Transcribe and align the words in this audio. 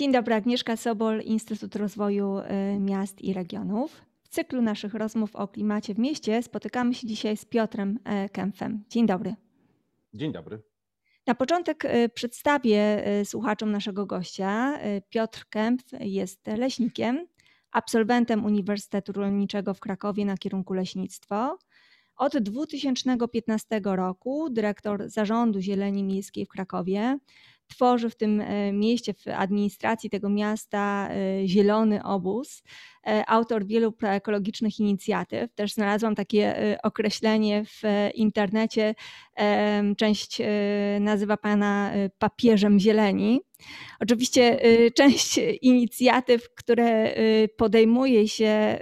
Dzień 0.00 0.12
dobry, 0.12 0.34
Agnieszka 0.34 0.76
Sobol, 0.76 1.20
Instytut 1.20 1.76
Rozwoju 1.76 2.38
y, 2.38 2.80
Miast 2.80 3.20
i 3.20 3.32
Regionów. 3.32 4.02
W 4.22 4.28
cyklu 4.28 4.62
naszych 4.62 4.94
rozmów 4.94 5.36
o 5.36 5.48
klimacie 5.48 5.94
w 5.94 5.98
mieście 5.98 6.42
spotykamy 6.42 6.94
się 6.94 7.06
dzisiaj 7.06 7.36
z 7.36 7.44
Piotrem 7.44 7.98
e, 8.04 8.28
Kempfem. 8.28 8.84
Dzień 8.88 9.06
dobry. 9.06 9.34
Dzień 10.14 10.32
dobry. 10.32 10.62
Na 11.26 11.34
początek 11.34 11.84
y, 11.84 12.08
przedstawię 12.08 13.08
y, 13.20 13.24
słuchaczom 13.24 13.72
naszego 13.72 14.06
gościa. 14.06 14.78
Piotr 15.08 15.46
Kempf 15.50 15.84
jest 16.00 16.46
leśnikiem, 16.46 17.26
absolwentem 17.70 18.44
Uniwersytetu 18.44 19.12
Rolniczego 19.12 19.74
w 19.74 19.80
Krakowie 19.80 20.24
na 20.24 20.36
kierunku 20.36 20.72
leśnictwo. 20.72 21.58
Od 22.16 22.38
2015 22.38 23.80
roku 23.84 24.50
dyrektor 24.50 25.08
Zarządu 25.08 25.60
Zieleni 25.60 26.04
Miejskiej 26.04 26.46
w 26.46 26.48
Krakowie, 26.48 27.18
tworzy 27.70 28.10
w 28.10 28.16
tym 28.16 28.40
e, 28.40 28.72
mieście, 28.72 29.14
w 29.14 29.26
administracji 29.28 30.10
tego 30.10 30.28
miasta 30.28 31.08
e, 31.10 31.46
zielony 31.46 32.04
obóz. 32.04 32.62
E, 33.06 33.24
autor 33.26 33.66
wielu 33.66 33.92
proekologicznych 33.92 34.78
inicjatyw. 34.80 35.54
Też 35.54 35.72
znalazłam 35.72 36.14
takie 36.14 36.76
określenie 36.82 37.64
w 37.64 37.82
internecie. 38.14 38.94
Część 39.96 40.38
nazywa 41.00 41.36
pana 41.36 41.92
papieżem 42.18 42.78
zieleni. 42.80 43.40
Oczywiście 44.00 44.58
część 44.94 45.40
inicjatyw, 45.62 46.54
które 46.54 47.14
podejmuje 47.56 48.28
się, 48.28 48.78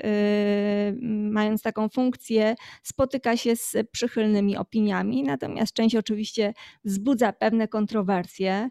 mając 1.30 1.62
taką 1.62 1.88
funkcję, 1.88 2.54
spotyka 2.82 3.36
się 3.36 3.56
z 3.56 3.76
przychylnymi 3.92 4.56
opiniami, 4.56 5.22
natomiast 5.22 5.72
część 5.72 5.96
oczywiście 5.96 6.52
wzbudza 6.84 7.32
pewne 7.32 7.68
kontrowersje. 7.68 8.70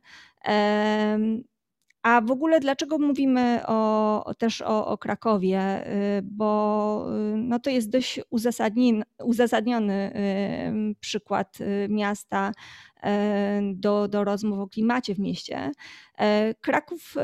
A 2.04 2.22
w 2.22 2.32
ogóle 2.32 2.60
dlaczego 2.60 2.98
mówimy 3.00 3.62
o, 3.68 4.34
też 4.38 4.62
o, 4.62 4.88
o 4.88 4.98
Krakowie? 4.98 5.88
Y, 5.88 6.22
bo 6.24 7.06
y, 7.34 7.38
no 7.38 7.60
to 7.60 7.70
jest 7.70 7.90
dość 7.90 8.20
uzasadniony 9.20 10.12
przykład 11.00 11.58
y, 11.62 11.88
miasta 11.90 12.52
do, 13.74 14.08
do 14.08 14.24
rozmów 14.24 14.60
o 14.60 14.68
klimacie 14.68 15.16
w 15.16 15.20
mieście. 15.20 15.72
Kraków 16.62 17.16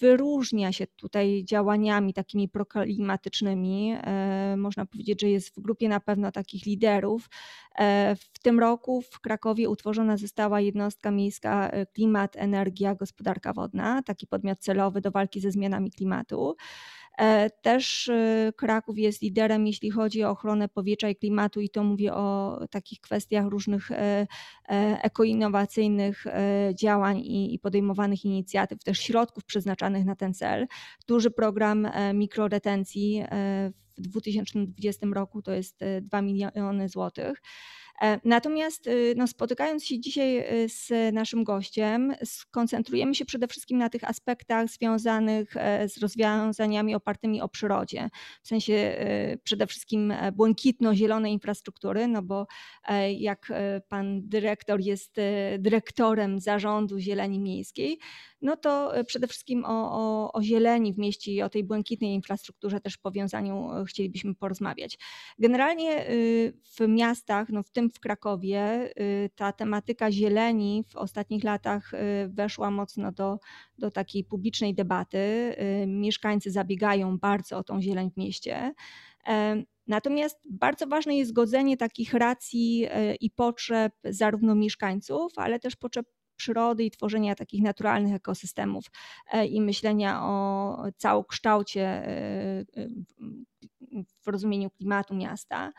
wyróżnia 0.00 0.72
się 0.72 0.86
tutaj 0.86 1.44
działaniami 1.44 2.14
takimi 2.14 2.48
proklimatycznymi. 2.48 3.96
Można 4.56 4.86
powiedzieć, 4.86 5.20
że 5.20 5.28
jest 5.28 5.56
w 5.56 5.60
grupie 5.60 5.88
na 5.88 6.00
pewno 6.00 6.32
takich 6.32 6.66
liderów. 6.66 7.28
W 8.16 8.38
tym 8.42 8.60
roku 8.60 9.02
w 9.02 9.20
Krakowie 9.20 9.68
utworzona 9.68 10.16
została 10.16 10.60
jednostka 10.60 11.10
miejska 11.10 11.70
Klimat, 11.92 12.36
Energia, 12.36 12.94
Gospodarka 12.94 13.52
Wodna, 13.52 14.02
taki 14.02 14.26
podmiot 14.26 14.58
celowy 14.58 15.00
do 15.00 15.10
walki 15.10 15.40
ze 15.40 15.50
zmianami 15.50 15.90
klimatu. 15.90 16.56
E, 17.18 17.50
też 17.50 18.08
y, 18.08 18.52
Kraków 18.56 18.98
jest 18.98 19.22
liderem, 19.22 19.66
jeśli 19.66 19.90
chodzi 19.90 20.24
o 20.24 20.30
ochronę 20.30 20.68
powietrza 20.68 21.08
i 21.08 21.16
klimatu, 21.16 21.60
i 21.60 21.68
to 21.68 21.84
mówię 21.84 22.14
o 22.14 22.58
takich 22.70 23.00
kwestiach 23.00 23.46
różnych 23.46 23.90
e, 23.90 23.96
e, 23.96 24.26
ekoinnowacyjnych 25.02 26.24
działań 26.74 27.18
i 27.18 27.58
podejmowanych 27.62 28.24
inicjatyw, 28.24 28.84
też 28.84 28.98
środków 28.98 29.44
przeznaczanych 29.44 30.04
na 30.04 30.16
ten 30.16 30.34
cel. 30.34 30.66
Duży 31.08 31.30
program 31.30 31.88
mikroretencji 32.14 33.24
w 33.98 34.08
2020 34.08 35.06
roku 35.12 35.42
to 35.42 35.52
jest 35.52 35.80
2 36.02 36.22
miliony 36.22 36.88
złotych. 36.88 37.42
E, 38.00 38.20
natomiast 38.24 38.86
y, 38.86 39.14
no, 39.16 39.26
spotykając 39.26 39.84
się 39.84 40.00
dzisiaj 40.00 40.38
y, 40.64 40.68
z 40.68 41.14
naszym 41.14 41.44
gościem, 41.44 42.14
skoncentrujemy 42.24 43.14
się 43.14 43.24
przede 43.24 43.48
wszystkim 43.48 43.78
na 43.78 43.88
tych 43.88 44.04
aspektach 44.04 44.68
związanych 44.68 45.56
e, 45.56 45.88
z 45.88 45.98
rozwiązaniami 45.98 46.94
opartymi 46.94 47.40
o 47.40 47.48
przyrodzie, 47.48 48.10
w 48.42 48.48
sensie 48.48 48.72
y, 48.72 49.38
przede 49.44 49.66
wszystkim 49.66 50.10
e, 50.10 50.32
błękitno-zielonej 50.32 51.32
infrastruktury, 51.32 52.08
no 52.08 52.22
bo 52.22 52.46
jak 53.18 53.52
pan 53.88 54.28
dyrektor 54.28 54.80
jest 54.80 55.16
dyrektorem 55.58 56.40
zarządu 56.40 56.98
zieleni 56.98 57.40
miejskiej, 57.40 57.98
no 58.42 58.56
to 58.56 58.92
przede 59.06 59.26
wszystkim 59.26 59.64
o, 59.64 59.92
o, 59.92 60.32
o 60.32 60.42
zieleni 60.42 60.92
w 60.92 60.98
mieście 60.98 61.32
i 61.32 61.42
o 61.42 61.48
tej 61.48 61.64
błękitnej 61.64 62.10
infrastrukturze 62.10 62.80
też 62.80 62.98
powiązaniu 62.98 63.70
chcielibyśmy 63.88 64.34
porozmawiać. 64.34 64.98
Generalnie 65.38 66.06
w 66.78 66.88
miastach, 66.88 67.48
no 67.48 67.62
w 67.62 67.70
tym 67.70 67.81
w 67.90 68.00
Krakowie 68.00 68.90
y, 69.00 69.30
ta 69.34 69.52
tematyka 69.52 70.12
zieleni 70.12 70.84
w 70.88 70.96
ostatnich 70.96 71.44
latach 71.44 71.94
y, 71.94 72.28
weszła 72.28 72.70
mocno 72.70 73.12
do, 73.12 73.38
do 73.78 73.90
takiej 73.90 74.24
publicznej 74.24 74.74
debaty. 74.74 75.18
Y, 75.82 75.86
mieszkańcy 75.86 76.50
zabiegają 76.50 77.18
bardzo 77.18 77.58
o 77.58 77.64
tą 77.64 77.82
zieleń 77.82 78.10
w 78.10 78.16
mieście. 78.16 78.74
E, 79.26 79.62
natomiast 79.86 80.38
bardzo 80.50 80.86
ważne 80.86 81.16
jest 81.16 81.32
godzenie 81.32 81.76
takich 81.76 82.14
racji 82.14 82.86
i 83.20 83.30
potrzeb 83.30 83.92
zarówno 84.04 84.54
mieszkańców, 84.54 85.32
ale 85.36 85.58
też 85.58 85.76
potrzeb 85.76 86.06
przyrody 86.36 86.84
i 86.84 86.90
tworzenia 86.90 87.34
takich 87.34 87.62
naturalnych 87.62 88.14
ekosystemów 88.14 88.84
e, 89.32 89.46
i 89.46 89.60
myślenia 89.60 90.22
o 90.22 90.76
całokształcie 90.96 92.02
w 94.22 94.28
rozumieniu 94.28 94.70
klimatu 94.70 95.14
miasta. 95.14 95.72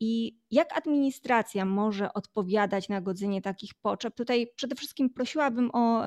I 0.00 0.38
jak 0.50 0.78
administracja 0.78 1.64
może 1.64 2.12
odpowiadać 2.12 2.88
na 2.88 3.00
godzenie 3.00 3.42
takich 3.42 3.74
potrzeb? 3.74 4.14
Tutaj 4.14 4.52
przede 4.56 4.74
wszystkim 4.74 5.10
prosiłabym 5.10 5.70
o, 5.72 6.04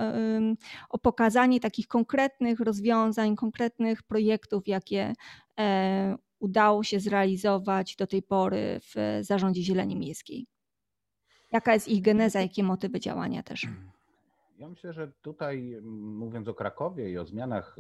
o 0.90 0.98
pokazanie 0.98 1.60
takich 1.60 1.88
konkretnych 1.88 2.60
rozwiązań, 2.60 3.36
konkretnych 3.36 4.04
projektów, 4.04 4.68
jakie 4.68 5.14
e, 5.60 6.18
udało 6.40 6.84
się 6.84 7.00
zrealizować 7.00 7.96
do 7.96 8.08
tej 8.08 8.24
pory 8.24 8.80
w 8.80 9.20
zarządzie 9.22 9.62
Zieleni 9.62 9.96
Miejskiej. 9.96 10.48
Jaka 11.52 11.74
jest 11.74 11.88
ich 11.88 12.02
geneza, 12.02 12.42
jakie 12.42 12.64
motywy 12.64 13.00
działania 13.00 13.44
też? 13.44 13.68
Ja 14.58 14.70
myślę, 14.70 14.94
że 14.94 15.12
tutaj 15.22 15.78
mówiąc 15.82 16.48
o 16.48 16.54
Krakowie 16.54 17.12
i 17.12 17.18
o 17.18 17.26
zmianach 17.26 17.78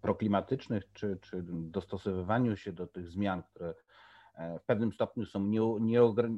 proklimatycznych, 0.00 0.92
czy, 0.92 1.18
czy 1.20 1.42
dostosowywaniu 1.46 2.56
się 2.56 2.72
do 2.72 2.86
tych 2.86 3.08
zmian, 3.08 3.42
które 3.42 3.74
E, 3.74 3.74
w 4.38 4.64
pewnym 4.66 4.92
stopniu 4.92 5.26
są 5.26 5.48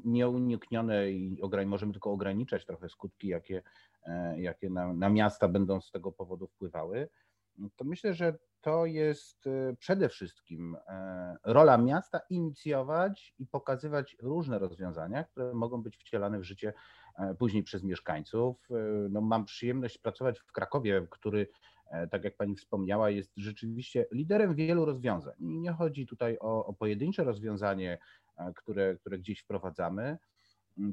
nieuniknione 0.05 1.11
i 1.11 1.39
możemy 1.67 1.93
tylko 1.93 2.11
ograniczać 2.11 2.67
trochę 2.67 2.89
skutki, 2.89 3.29
jakie, 3.29 3.63
e, 4.07 4.41
jakie 4.41 4.71
na, 4.71 4.93
na 4.93 5.09
miasta 5.09 5.49
będą 5.49 5.81
z 5.81 5.91
tego 5.91 6.13
powodu 6.13 6.47
wpływały, 6.47 7.09
to 7.77 7.85
myślę, 7.85 8.15
że 8.15 8.39
to 8.61 8.87
jest 8.87 9.47
e, 9.47 9.77
przede 9.79 10.09
wszystkim 10.09 10.77
rola 11.45 11.79
miasta 11.79 12.21
inicjować 12.31 13.35
i 13.39 13.47
pokazywać 13.47 14.17
różne 14.23 14.59
rozwiązania, 14.59 15.25
które 15.25 15.55
mogą 15.55 15.83
być 15.83 15.97
wcielane 15.97 16.39
w 16.39 16.45
życie 16.45 16.73
później 17.39 17.63
przez 17.63 17.83
mieszkańców. 17.83 18.69
No, 19.11 19.21
mam 19.21 19.45
przyjemność 19.45 19.99
pracować 19.99 20.41
w 20.41 20.53
Krakowie, 20.53 21.07
który 21.11 21.47
E, 21.47 21.74
tak 22.11 22.25
jak 22.25 22.37
Pani 22.37 22.57
wspomniała, 22.57 23.11
jest 23.11 23.33
rzeczywiście 23.37 24.07
liderem 24.13 24.55
wielu 24.55 24.85
rozwiązań. 24.85 25.35
Nie 25.41 25.73
chodzi 25.73 26.07
tutaj 26.07 26.39
o, 26.41 26.67
o 26.67 26.73
pojedyncze 26.73 27.25
rozwiązanie, 27.25 27.99
e, 28.37 28.53
które, 28.57 28.97
które 28.97 29.19
gdzieś 29.19 29.41
wprowadzamy, 29.41 30.19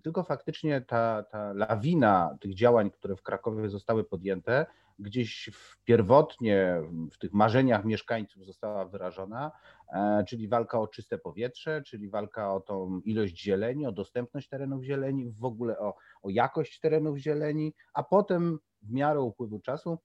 tylko 0.03 0.23
faktycznie 0.23 0.81
ta, 0.81 1.23
ta 1.23 1.53
lawina 1.53 2.37
tych 2.41 2.55
działań, 2.55 2.91
które 2.91 3.15
w 3.15 3.23
Krakowie 3.23 3.69
zostały 3.69 4.03
podjęte, 4.03 4.65
gdzieś 4.99 5.49
w 5.53 5.83
pierwotnie 5.83 6.81
w 7.11 7.17
tych 7.17 7.33
marzeniach 7.33 7.85
mieszkańców 7.85 8.45
została 8.45 8.85
wyrażona, 8.85 9.51
e, 9.93 10.23
czyli 10.27 10.47
walka 10.47 10.79
o 10.79 10.87
czyste 10.87 11.17
powietrze, 11.17 11.81
czyli 11.85 12.09
walka 12.09 12.53
o 12.53 12.59
tą 12.59 13.01
ilość 13.05 13.41
zieleni, 13.41 13.87
o 13.87 13.91
dostępność 13.91 14.49
terenów 14.49 14.83
zieleni, 14.83 15.31
w 15.31 15.45
ogóle 15.45 15.79
o, 15.79 15.95
o 16.21 16.29
jakość 16.29 16.79
terenów 16.79 17.17
zieleni, 17.17 17.73
a 17.93 18.03
potem 18.03 18.59
w 18.81 18.91
miarę 18.91 19.21
upływu 19.21 19.59
czasu 19.59 19.97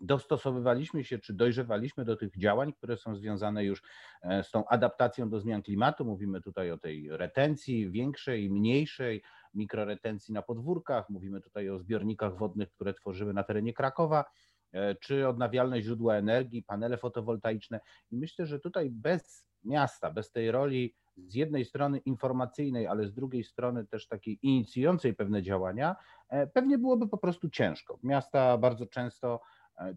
dostosowywaliśmy 0.00 1.04
się 1.04 1.18
czy 1.18 1.34
dojrzewaliśmy 1.34 2.04
do 2.04 2.16
tych 2.16 2.38
działań, 2.38 2.72
które 2.72 2.96
są 2.96 3.16
związane 3.16 3.64
już 3.64 3.82
e, 4.22 4.42
z 4.42 4.50
tą 4.50 4.66
adaptacją 4.68 5.30
do 5.30 5.40
zmian 5.40 5.62
klimatu. 5.62 6.04
Mówimy 6.04 6.40
tutaj 6.40 6.70
o 6.70 6.78
tej 6.78 7.08
retencji 7.10 7.90
większej 7.90 8.50
mniejszej, 8.50 9.22
mikroretencji 9.54 10.34
na 10.34 10.42
podwórkach, 10.42 11.10
mówimy 11.10 11.40
tutaj 11.40 11.70
o 11.70 11.78
zbiornikach 11.78 12.38
wodnych, 12.38 12.70
które 12.70 12.94
tworzymy 12.94 13.32
na 13.32 13.44
terenie 13.44 13.72
Krakowa, 13.72 14.24
e, 14.72 14.94
czy 14.94 15.28
odnawialne 15.28 15.82
źródła 15.82 16.14
energii, 16.14 16.62
panele 16.62 16.98
fotowoltaiczne. 16.98 17.80
I 18.10 18.16
myślę, 18.16 18.46
że 18.46 18.60
tutaj 18.60 18.90
bez 18.90 19.50
miasta, 19.64 20.10
bez 20.10 20.32
tej 20.32 20.50
roli 20.50 20.94
z 21.16 21.34
jednej 21.34 21.64
strony 21.64 21.98
informacyjnej, 21.98 22.86
ale 22.86 23.06
z 23.06 23.14
drugiej 23.14 23.44
strony 23.44 23.86
też 23.86 24.08
takiej 24.08 24.38
inicjującej 24.42 25.14
pewne 25.14 25.42
działania, 25.42 25.96
e, 26.28 26.46
pewnie 26.46 26.78
byłoby 26.78 27.08
po 27.08 27.18
prostu 27.18 27.50
ciężko. 27.50 27.98
Miasta 28.02 28.58
bardzo 28.58 28.86
często 28.86 29.40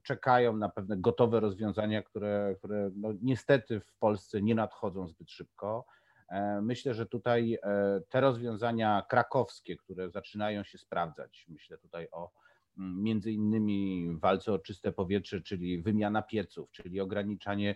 czekają 0.04 0.58
na 0.58 0.70
pewne 0.70 0.98
gotowe 0.98 1.40
rozwiązania, 1.40 2.04
które, 2.04 2.56
które 2.58 2.92
no 2.96 3.10
niestety 3.22 3.80
w 3.80 3.94
Polsce 3.94 4.42
nie 4.42 4.56
nadchodzą 4.56 5.08
zbyt 5.08 5.32
szybko. 5.32 5.86
E, 6.30 6.62
myślę, 6.62 6.94
że 6.94 7.06
tutaj 7.06 7.58
e, 7.64 8.02
te 8.10 8.22
rozwiązania 8.22 9.06
krakowskie, 9.10 9.78
które 9.78 10.10
zaczynają 10.10 10.64
się 10.64 10.78
sprawdzać, 10.78 11.46
myślę 11.50 11.78
tutaj 11.78 12.08
o 12.12 12.32
między 12.78 13.32
innymi 13.32 14.08
walce 14.18 14.54
o 14.54 14.60
czyste 14.60 14.92
powietrze, 14.92 15.42
czyli 15.42 15.82
wymiana 15.82 16.22
pieców, 16.22 16.72
czyli 16.72 17.00
ograniczanie 17.02 17.76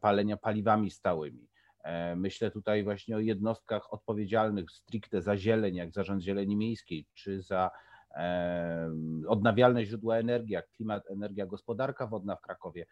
palenia 0.00 0.36
paliwami 0.36 0.90
stałymi. 0.90 1.48
Myślę 2.16 2.50
tutaj 2.50 2.84
właśnie 2.84 3.16
o 3.16 3.20
jednostkach 3.20 3.92
odpowiedzialnych 3.92 4.70
stricte 4.70 5.22
za 5.22 5.36
zieleń, 5.36 5.74
jak 5.74 5.92
Zarząd 5.92 6.22
Zieleni 6.22 6.56
Miejskiej, 6.56 7.06
czy 7.14 7.42
za 7.42 7.70
odnawialne 9.28 9.84
źródła 9.84 10.16
energii, 10.16 10.52
jak 10.52 10.70
klimat, 10.70 11.10
energia, 11.10 11.46
gospodarka 11.46 12.06
wodna 12.06 12.36
w 12.36 12.40
Krakowie. 12.40 12.86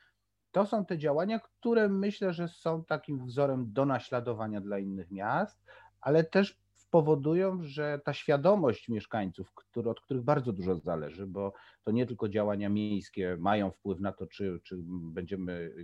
To 0.53 0.67
są 0.67 0.85
te 0.85 0.99
działania, 0.99 1.39
które 1.39 1.89
myślę, 1.89 2.33
że 2.33 2.49
są 2.49 2.85
takim 2.85 3.27
wzorem 3.27 3.73
do 3.73 3.85
naśladowania 3.85 4.61
dla 4.61 4.79
innych 4.79 5.11
miast, 5.11 5.65
ale 6.01 6.25
też 6.25 6.63
powodują, 6.91 7.63
że 7.63 8.01
ta 8.05 8.13
świadomość 8.13 8.89
mieszkańców, 8.89 9.53
który, 9.55 9.91
od 9.91 10.01
których 10.01 10.23
bardzo 10.23 10.53
dużo 10.53 10.77
zależy, 10.77 11.27
bo 11.27 11.53
to 11.85 11.91
nie 11.91 12.07
tylko 12.07 12.29
działania 12.29 12.69
miejskie 12.69 13.37
mają 13.41 13.71
wpływ 13.71 14.01
na 14.01 14.13
to, 14.13 14.27
czy, 14.27 14.61
czy 14.63 14.77
będziemy 14.87 15.75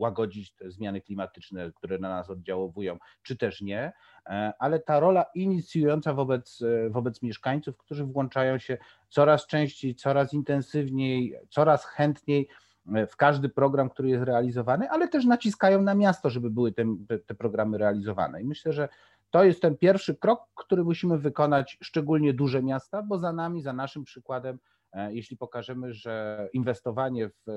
łagodzić 0.00 0.52
te 0.52 0.70
zmiany 0.70 1.00
klimatyczne, 1.00 1.72
które 1.72 1.98
na 1.98 2.08
nas 2.08 2.30
oddziałowują, 2.30 2.98
czy 3.22 3.36
też 3.36 3.60
nie, 3.60 3.92
e, 4.26 4.52
ale 4.58 4.80
ta 4.80 5.00
rola 5.00 5.24
inicjująca 5.34 6.14
wobec, 6.14 6.62
wobec 6.90 7.22
mieszkańców, 7.22 7.76
którzy 7.76 8.04
włączają 8.04 8.58
się 8.58 8.78
coraz 9.08 9.46
częściej, 9.46 9.94
coraz 9.94 10.34
intensywniej, 10.34 11.34
coraz 11.48 11.84
chętniej 11.84 12.48
e, 12.94 13.06
w 13.06 13.16
każdy 13.16 13.48
program, 13.48 13.90
który 13.90 14.08
jest 14.08 14.24
realizowany, 14.24 14.90
ale 14.90 15.08
też 15.08 15.24
naciskają 15.24 15.82
na 15.82 15.94
miasto, 15.94 16.30
żeby 16.30 16.50
były 16.50 16.72
te, 16.72 16.84
te 17.26 17.34
programy 17.34 17.78
realizowane. 17.78 18.42
I 18.42 18.44
myślę, 18.44 18.72
że 18.72 18.88
to 19.30 19.44
jest 19.44 19.62
ten 19.62 19.76
pierwszy 19.76 20.14
krok, 20.14 20.48
który 20.54 20.84
musimy 20.84 21.18
wykonać, 21.18 21.78
szczególnie 21.82 22.34
duże 22.34 22.62
miasta, 22.62 23.02
bo 23.02 23.18
za 23.18 23.32
nami, 23.32 23.62
za 23.62 23.72
naszym 23.72 24.04
przykładem, 24.04 24.56
e, 24.56 24.79
jeśli 25.10 25.36
pokażemy, 25.36 25.92
że 25.92 26.48
inwestowanie 26.52 27.28
w 27.28 27.48
e, 27.48 27.52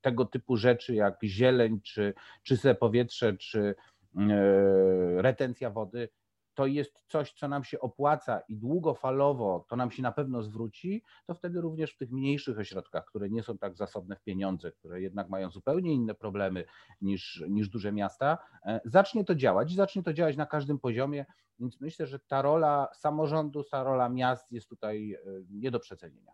tego 0.00 0.24
typu 0.24 0.56
rzeczy 0.56 0.94
jak 0.94 1.18
zieleń, 1.24 1.80
czy 1.80 2.14
czyste 2.42 2.74
powietrze, 2.74 3.36
czy 3.36 3.74
e, 4.16 5.22
retencja 5.22 5.70
wody 5.70 6.08
to 6.56 6.66
jest 6.66 7.04
coś, 7.08 7.32
co 7.32 7.48
nam 7.48 7.64
się 7.64 7.80
opłaca 7.80 8.40
i 8.48 8.56
długofalowo 8.56 9.66
to 9.68 9.76
nam 9.76 9.90
się 9.90 10.02
na 10.02 10.12
pewno 10.12 10.42
zwróci, 10.42 11.02
to 11.26 11.34
wtedy 11.34 11.60
również 11.60 11.92
w 11.92 11.98
tych 11.98 12.12
mniejszych 12.12 12.58
ośrodkach, 12.58 13.04
które 13.04 13.30
nie 13.30 13.42
są 13.42 13.58
tak 13.58 13.76
zasobne 13.76 14.16
w 14.16 14.22
pieniądze, 14.22 14.72
które 14.72 15.00
jednak 15.00 15.28
mają 15.28 15.50
zupełnie 15.50 15.92
inne 15.92 16.14
problemy 16.14 16.64
niż, 17.00 17.44
niż 17.48 17.68
duże 17.68 17.92
miasta, 17.92 18.38
e, 18.66 18.80
zacznie 18.84 19.24
to 19.24 19.34
działać 19.34 19.72
i 19.72 19.74
zacznie 19.74 20.02
to 20.02 20.12
działać 20.12 20.36
na 20.36 20.46
każdym 20.46 20.78
poziomie. 20.78 21.26
Więc 21.58 21.80
myślę, 21.80 22.06
że 22.06 22.18
ta 22.18 22.42
rola 22.42 22.88
samorządu, 22.94 23.64
ta 23.64 23.84
rola 23.84 24.08
miast 24.08 24.52
jest 24.52 24.68
tutaj 24.68 25.12
e, 25.12 25.18
nie 25.50 25.70
do 25.70 25.80
przecenienia. 25.80 26.32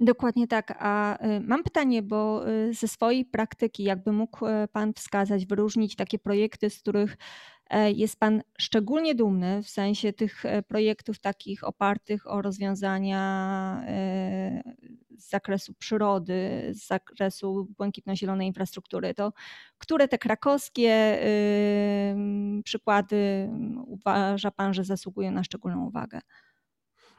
Dokładnie 0.00 0.48
tak. 0.48 0.74
A 0.78 1.18
e, 1.18 1.40
mam 1.40 1.62
pytanie, 1.62 2.02
bo 2.02 2.44
ze 2.70 2.88
swojej 2.88 3.24
praktyki, 3.24 3.84
jakby 3.84 4.12
mógł 4.12 4.46
Pan 4.72 4.92
wskazać, 4.94 5.46
wyróżnić 5.46 5.96
takie 5.96 6.18
projekty, 6.18 6.70
z 6.70 6.80
których 6.80 7.16
jest 7.94 8.20
Pan 8.20 8.42
szczególnie 8.58 9.14
dumny 9.14 9.62
w 9.62 9.68
sensie 9.68 10.12
tych 10.12 10.46
e, 10.46 10.62
projektów 10.62 11.18
takich 11.18 11.64
opartych 11.64 12.26
o 12.26 12.42
rozwiązania 12.42 13.84
e, 13.86 14.62
z 15.18 15.30
zakresu 15.30 15.74
przyrody, 15.74 16.70
z 16.74 16.86
zakresu 16.86 17.68
błękitno-zielonej 17.78 18.46
infrastruktury. 18.46 19.14
To 19.14 19.32
które 19.78 20.08
te 20.08 20.18
krakowskie 20.18 21.18
przykłady 22.64 23.48
uważa 23.86 24.50
Pan, 24.50 24.74
że 24.74 24.84
zasługują 24.84 25.30
na 25.30 25.44
szczególną 25.44 25.86
uwagę? 25.86 26.20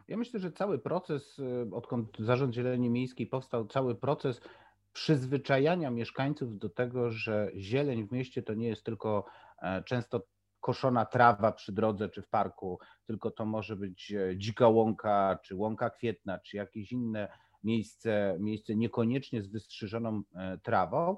Ja 0.08 0.18
myślę, 0.18 0.40
że 0.40 0.52
cały 0.52 0.80
proces, 0.80 1.38
odkąd 1.72 2.18
Zarząd 2.20 2.56
Zieleni 2.56 2.90
Miejskiej 2.90 3.28
powstał, 3.28 3.68
cały 3.68 3.96
proces 3.96 4.42
przyzwyczajania 4.94 5.92
mieszkańców 5.92 6.58
do 6.58 6.70
tego, 6.70 7.12
że 7.12 7.52
zieleń 7.56 8.08
w 8.08 8.12
mieście 8.12 8.44
to 8.44 8.54
nie 8.54 8.68
jest 8.68 8.84
tylko 8.84 9.26
często 9.86 10.22
koszona 10.64 11.06
trawa 11.06 11.52
przy 11.52 11.72
drodze 11.72 12.10
czy 12.10 12.22
w 12.22 12.30
parku, 12.30 12.80
tylko 13.06 13.32
to 13.32 13.46
może 13.46 13.76
być 13.76 14.12
e, 14.12 14.38
dzika 14.38 14.68
łąka, 14.68 15.40
czy 15.44 15.56
łąka 15.56 15.90
kwietna, 15.90 16.40
czy 16.40 16.58
jakieś 16.58 16.92
inne 16.92 17.28
miejsce, 17.64 18.38
miejsce 18.40 18.76
niekoniecznie 18.76 19.42
z 19.42 19.48
wystrzyżoną 19.48 20.22
e, 20.36 20.58
trawą. 20.58 21.18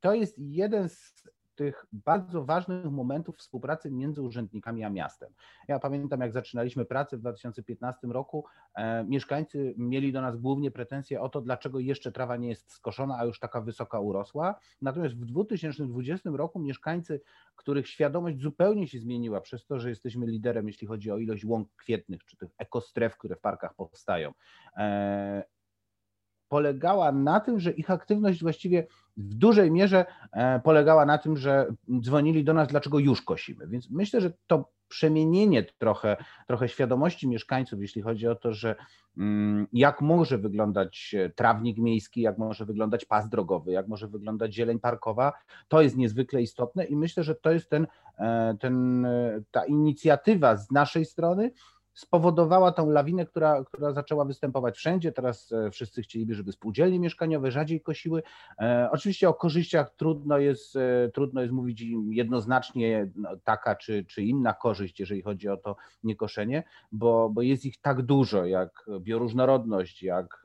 To 0.00 0.14
jest 0.14 0.38
jeden 0.38 0.88
z 0.88 1.28
tych 1.56 1.86
bardzo 1.92 2.44
ważnych 2.44 2.84
momentów 2.84 3.36
współpracy 3.36 3.90
między 3.90 4.22
urzędnikami 4.22 4.84
a 4.84 4.90
miastem. 4.90 5.32
Ja 5.68 5.78
pamiętam, 5.78 6.20
jak 6.20 6.32
zaczynaliśmy 6.32 6.84
pracę 6.84 7.16
w 7.16 7.20
2015 7.20 8.12
roku, 8.12 8.44
e, 8.74 9.04
mieszkańcy 9.04 9.74
mieli 9.78 10.12
do 10.12 10.20
nas 10.20 10.36
głównie 10.36 10.70
pretensje 10.70 11.20
o 11.20 11.28
to, 11.28 11.40
dlaczego 11.40 11.78
jeszcze 11.78 12.12
trawa 12.12 12.36
nie 12.36 12.48
jest 12.48 12.72
skoszona, 12.72 13.18
a 13.18 13.24
już 13.24 13.38
taka 13.38 13.60
wysoka 13.60 14.00
urosła. 14.00 14.54
Natomiast 14.82 15.14
w 15.14 15.24
2020 15.24 16.30
roku 16.36 16.58
mieszkańcy, 16.58 17.20
których 17.56 17.88
świadomość 17.88 18.40
zupełnie 18.40 18.88
się 18.88 18.98
zmieniła 18.98 19.40
przez 19.40 19.66
to, 19.66 19.78
że 19.78 19.88
jesteśmy 19.88 20.26
liderem, 20.26 20.66
jeśli 20.66 20.86
chodzi 20.86 21.10
o 21.10 21.18
ilość 21.18 21.44
łąk 21.44 21.68
kwietnych, 21.76 22.24
czy 22.24 22.36
tych 22.36 22.48
ekostref, 22.58 23.16
które 23.16 23.36
w 23.36 23.40
parkach 23.40 23.74
powstają, 23.74 24.32
e, 24.76 25.55
polegała 26.48 27.12
na 27.12 27.40
tym, 27.40 27.60
że 27.60 27.70
ich 27.70 27.90
aktywność 27.90 28.42
właściwie 28.42 28.86
w 29.16 29.34
dużej 29.34 29.70
mierze 29.70 30.04
e, 30.32 30.60
polegała 30.60 31.06
na 31.06 31.18
tym, 31.18 31.36
że 31.36 31.66
dzwonili 32.00 32.44
do 32.44 32.54
nas, 32.54 32.68
dlaczego 32.68 32.98
już 32.98 33.22
kosimy. 33.22 33.66
Więc 33.66 33.90
myślę, 33.90 34.20
że 34.20 34.32
to 34.46 34.76
przemienienie 34.88 35.64
trochę, 35.78 36.16
trochę 36.46 36.68
świadomości 36.68 37.28
mieszkańców, 37.28 37.80
jeśli 37.80 38.02
chodzi 38.02 38.28
o 38.28 38.34
to, 38.34 38.52
że 38.52 38.76
mm, 39.18 39.66
jak 39.72 40.00
może 40.00 40.38
wyglądać 40.38 41.14
trawnik 41.34 41.78
miejski, 41.78 42.20
jak 42.20 42.38
może 42.38 42.64
wyglądać 42.64 43.04
pas 43.04 43.28
drogowy, 43.28 43.72
jak 43.72 43.88
może 43.88 44.08
wyglądać 44.08 44.54
zieleń 44.54 44.78
parkowa, 44.78 45.32
to 45.68 45.82
jest 45.82 45.96
niezwykle 45.96 46.42
istotne 46.42 46.84
i 46.84 46.96
myślę, 46.96 47.22
że 47.22 47.34
to 47.34 47.50
jest 47.50 47.70
ten, 47.70 47.86
e, 48.18 48.56
ten, 48.60 49.04
e, 49.04 49.40
ta 49.50 49.64
inicjatywa 49.64 50.56
z 50.56 50.70
naszej 50.70 51.04
strony, 51.04 51.50
spowodowała 51.96 52.72
tą 52.72 52.90
lawinę, 52.90 53.26
która, 53.26 53.64
która 53.64 53.92
zaczęła 53.92 54.24
występować 54.24 54.76
wszędzie. 54.76 55.12
Teraz 55.12 55.52
e, 55.52 55.70
wszyscy 55.70 56.02
chcieliby, 56.02 56.34
żeby 56.34 56.52
spółdzielnie 56.52 57.00
mieszkaniowe 57.00 57.50
rzadziej 57.50 57.80
kosiły. 57.80 58.22
E, 58.60 58.88
oczywiście 58.92 59.28
o 59.28 59.34
korzyściach 59.34 59.90
trudno 59.96 60.38
jest, 60.38 60.76
e, 60.76 61.10
trudno 61.14 61.40
jest 61.40 61.52
mówić 61.52 61.84
jednoznacznie 62.10 63.10
no, 63.14 63.28
taka 63.44 63.76
czy, 63.76 64.04
czy 64.04 64.22
inna 64.22 64.54
korzyść, 64.54 65.00
jeżeli 65.00 65.22
chodzi 65.22 65.48
o 65.48 65.56
to 65.56 65.76
niekoszenie, 66.04 66.64
bo, 66.92 67.30
bo 67.30 67.42
jest 67.42 67.64
ich 67.64 67.80
tak 67.80 68.02
dużo, 68.02 68.44
jak 68.44 68.86
bioróżnorodność, 69.00 70.02
jak 70.02 70.42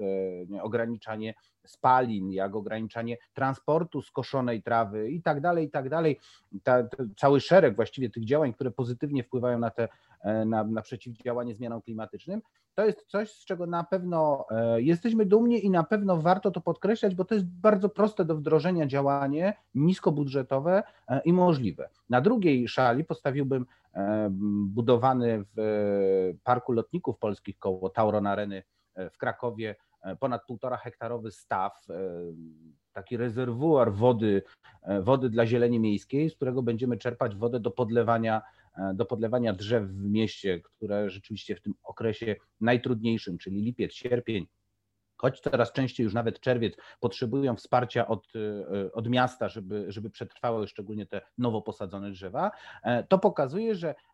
ograniczanie 0.62 1.33
spalin, 1.65 2.31
jak 2.31 2.56
ograniczanie 2.56 3.18
transportu 3.33 4.02
skoszonej 4.02 4.64
trawy 4.64 5.11
i 5.11 5.21
tak 5.21 5.42
dalej, 5.42 5.66
i 5.66 5.69
tak 5.69 5.90
dalej. 5.90 6.19
Ta, 6.64 6.83
cały 7.18 7.40
szereg 7.40 7.76
właściwie 7.76 8.09
tych 8.09 8.26
działań, 8.26 8.54
które 8.54 8.71
pozytywnie 8.71 9.23
wpływają 9.23 9.59
na 9.59 9.69
te 9.69 9.87
na, 10.45 10.63
na 10.63 10.81
przeciwdziałanie 10.81 11.56
zmianom 11.56 11.81
klimatycznym. 11.81 12.42
To 12.75 12.85
jest 12.85 13.06
coś, 13.07 13.31
z 13.31 13.45
czego 13.45 13.66
na 13.66 13.83
pewno 13.83 14.45
e, 14.51 14.81
jesteśmy 14.81 15.25
dumni 15.25 15.66
i 15.66 15.69
na 15.69 15.83
pewno 15.83 16.18
warto 16.18 16.51
to 16.51 16.61
podkreślać, 16.61 17.16
bo 17.16 17.25
to 17.25 17.35
jest 17.35 17.47
bardzo 17.47 17.90
proste 17.90 18.25
do 18.25 18.35
wdrożenia 18.35 18.87
działanie, 18.87 19.54
niskobudżetowe 19.75 20.83
e, 21.07 21.21
i 21.25 21.33
możliwe. 21.33 21.90
Na 22.09 22.21
drugiej 22.21 22.68
szali 22.68 23.04
postawiłbym 23.04 23.66
budowany 24.66 25.44
w 25.56 26.33
Parku 26.44 26.71
Lotników 26.71 27.18
Polskich 27.18 27.59
koło 27.59 27.90
Tauron 27.90 28.28
Areny 28.28 28.63
w 28.95 29.18
Krakowie 29.18 29.75
ponad 30.19 30.45
półtora 30.45 30.78
hektarowy 30.78 31.31
staw, 31.31 31.87
taki 32.94 33.18
rezerwuar 33.18 33.94
wody, 33.94 34.44
wody 35.01 35.30
dla 35.30 35.45
zieleni 35.45 35.80
miejskiej, 35.80 36.30
z 36.30 36.35
którego 36.35 36.63
będziemy 36.63 36.97
czerpać 36.97 37.35
wodę 37.35 37.59
do 37.59 37.71
podlewania 37.71 38.42
E, 38.42 38.60
do 38.94 39.06
podlewania 39.06 39.54
drzew 39.54 39.83
w 39.83 40.06
mieście, 40.06 40.59
które 40.59 41.09
rzeczywiście 41.09 41.56
w 41.56 41.61
tym 41.61 41.73
okresie 41.83 42.35
najtrudniejszym, 42.61 43.37
czyli 43.37 43.61
lipiec, 43.61 43.94
sierpień, 43.94 44.47
choć 45.18 45.40
coraz 45.40 45.71
częściej 45.71 46.04
już 46.04 46.13
nawet 46.13 46.40
czerwiec 46.40 46.73
potrzebują 46.99 47.56
wsparcia 47.56 48.07
od, 48.07 48.28
e, 48.35 48.92
od 48.92 49.09
miasta, 49.09 49.49
żeby, 49.49 49.85
żeby 49.87 50.09
przetrwały 50.09 50.68
szczególnie 50.68 51.06
te 51.06 51.21
nowo 51.37 51.61
posadzone 51.61 52.11
drzewa, 52.11 52.51
e, 52.83 53.04
to 53.04 53.19
pokazuje, 53.19 53.75
że 53.75 53.95
E, 53.95 54.10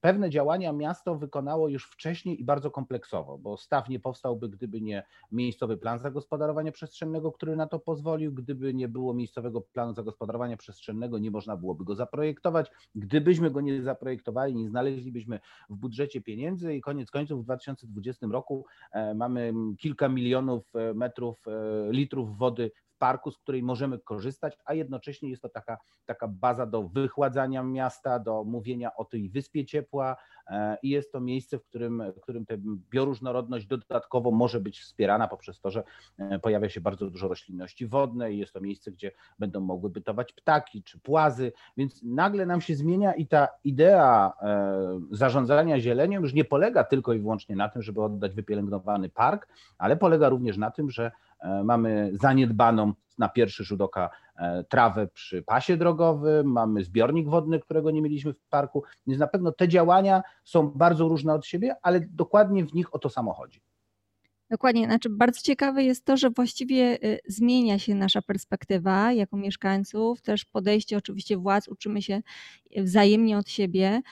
pewne 0.00 0.30
działania 0.30 0.72
miasto 0.72 1.16
wykonało 1.16 1.68
już 1.68 1.90
wcześniej 1.90 2.40
i 2.40 2.44
bardzo 2.44 2.70
kompleksowo, 2.70 3.38
bo 3.38 3.56
staw 3.56 3.88
nie 3.88 4.00
powstałby, 4.00 4.48
gdyby 4.48 4.80
nie 4.80 5.06
miejscowy 5.32 5.76
plan 5.76 5.98
zagospodarowania 5.98 6.72
przestrzennego, 6.72 7.32
który 7.32 7.56
na 7.56 7.66
to 7.66 7.78
pozwolił. 7.78 8.32
Gdyby 8.32 8.74
nie 8.74 8.88
było 8.88 9.14
miejscowego 9.14 9.60
planu 9.60 9.94
zagospodarowania 9.94 10.56
przestrzennego, 10.56 11.18
nie 11.18 11.30
można 11.30 11.56
byłoby 11.56 11.84
go 11.84 11.94
zaprojektować. 11.94 12.70
Gdybyśmy 12.94 13.50
go 13.50 13.60
nie 13.60 13.82
zaprojektowali, 13.82 14.54
nie 14.54 14.68
znaleźlibyśmy 14.68 15.40
w 15.70 15.76
budżecie 15.76 16.20
pieniędzy 16.20 16.74
i 16.74 16.80
koniec 16.80 17.10
końców 17.10 17.40
w 17.40 17.44
2020 17.44 18.26
roku 18.26 18.66
e, 18.92 19.14
mamy 19.14 19.52
kilka 19.78 20.08
milionów 20.08 20.76
e, 20.76 20.94
metrów, 20.94 21.44
litrów 21.90 22.38
wody 22.38 22.70
parku, 22.98 23.30
z 23.30 23.38
której 23.38 23.62
możemy 23.62 23.98
korzystać, 23.98 24.58
a 24.64 24.74
jednocześnie 24.74 25.30
jest 25.30 25.42
to 25.42 25.48
taka, 25.48 25.78
taka 26.06 26.28
baza 26.28 26.66
do 26.66 26.82
wychładzania 26.82 27.62
miasta, 27.62 28.18
do 28.18 28.44
mówienia 28.44 28.96
o 28.96 29.04
tej 29.04 29.28
wyspie 29.30 29.64
ciepła 29.64 30.16
i 30.82 30.88
jest 30.88 31.12
to 31.12 31.20
miejsce, 31.20 31.58
w 31.58 31.64
którym, 31.64 32.02
w 32.16 32.20
którym 32.20 32.46
ta 32.46 32.54
bioróżnorodność 32.90 33.66
dodatkowo 33.66 34.30
może 34.30 34.60
być 34.60 34.80
wspierana 34.80 35.28
poprzez 35.28 35.60
to, 35.60 35.70
że 35.70 35.82
pojawia 36.42 36.68
się 36.68 36.80
bardzo 36.80 37.10
dużo 37.10 37.28
roślinności 37.28 37.86
wodnej, 37.86 38.38
jest 38.38 38.52
to 38.52 38.60
miejsce, 38.60 38.90
gdzie 38.90 39.12
będą 39.38 39.60
mogły 39.60 39.90
bytować 39.90 40.32
ptaki 40.32 40.82
czy 40.82 40.98
płazy, 40.98 41.52
więc 41.76 42.02
nagle 42.02 42.46
nam 42.46 42.60
się 42.60 42.74
zmienia 42.76 43.14
i 43.14 43.26
ta 43.26 43.48
idea 43.64 44.32
zarządzania 45.10 45.80
zielenią 45.80 46.20
już 46.20 46.34
nie 46.34 46.44
polega 46.44 46.84
tylko 46.84 47.12
i 47.12 47.18
wyłącznie 47.18 47.56
na 47.56 47.68
tym, 47.68 47.82
żeby 47.82 48.02
oddać 48.02 48.34
wypielęgnowany 48.34 49.08
park, 49.08 49.48
ale 49.78 49.96
polega 49.96 50.28
również 50.28 50.56
na 50.56 50.70
tym, 50.70 50.90
że 50.90 51.04
e, 51.04 51.12
mamy 51.64 52.10
zaniedbaną 52.12 52.92
na 53.18 53.28
pierwszy 53.28 53.64
rzut 53.64 53.80
oka 53.80 54.10
e, 54.36 54.64
trawę 54.64 55.06
przy 55.06 55.42
pasie 55.42 55.76
drogowym, 55.76 56.52
mamy 56.52 56.84
zbiornik 56.84 57.28
wodny, 57.28 57.60
którego 57.60 57.90
nie 57.90 58.02
mieliśmy 58.02 58.32
w 58.32 58.44
parku, 58.50 58.82
więc 59.06 59.20
na 59.20 59.26
pewno 59.26 59.52
te 59.52 59.68
działania 59.68 60.22
są 60.44 60.70
bardzo 60.70 61.08
różne 61.08 61.34
od 61.34 61.46
siebie, 61.46 61.76
ale 61.82 62.00
dokładnie 62.00 62.64
w 62.64 62.74
nich 62.74 62.94
o 62.94 62.98
to 62.98 63.10
samo 63.10 63.32
chodzi. 63.32 63.60
Dokładnie, 64.50 64.84
znaczy 64.84 65.10
bardzo 65.10 65.40
ciekawe 65.40 65.84
jest 65.84 66.04
to, 66.04 66.16
że 66.16 66.30
właściwie 66.30 66.98
y, 67.04 67.20
zmienia 67.28 67.78
się 67.78 67.94
nasza 67.94 68.22
perspektywa 68.22 69.12
jako 69.12 69.36
mieszkańców, 69.36 70.22
też 70.22 70.44
podejście 70.44 70.96
oczywiście 70.96 71.36
władz, 71.36 71.68
uczymy 71.68 72.02
się 72.02 72.22
wzajemnie 72.76 73.38
od 73.38 73.48
siebie. 73.48 74.02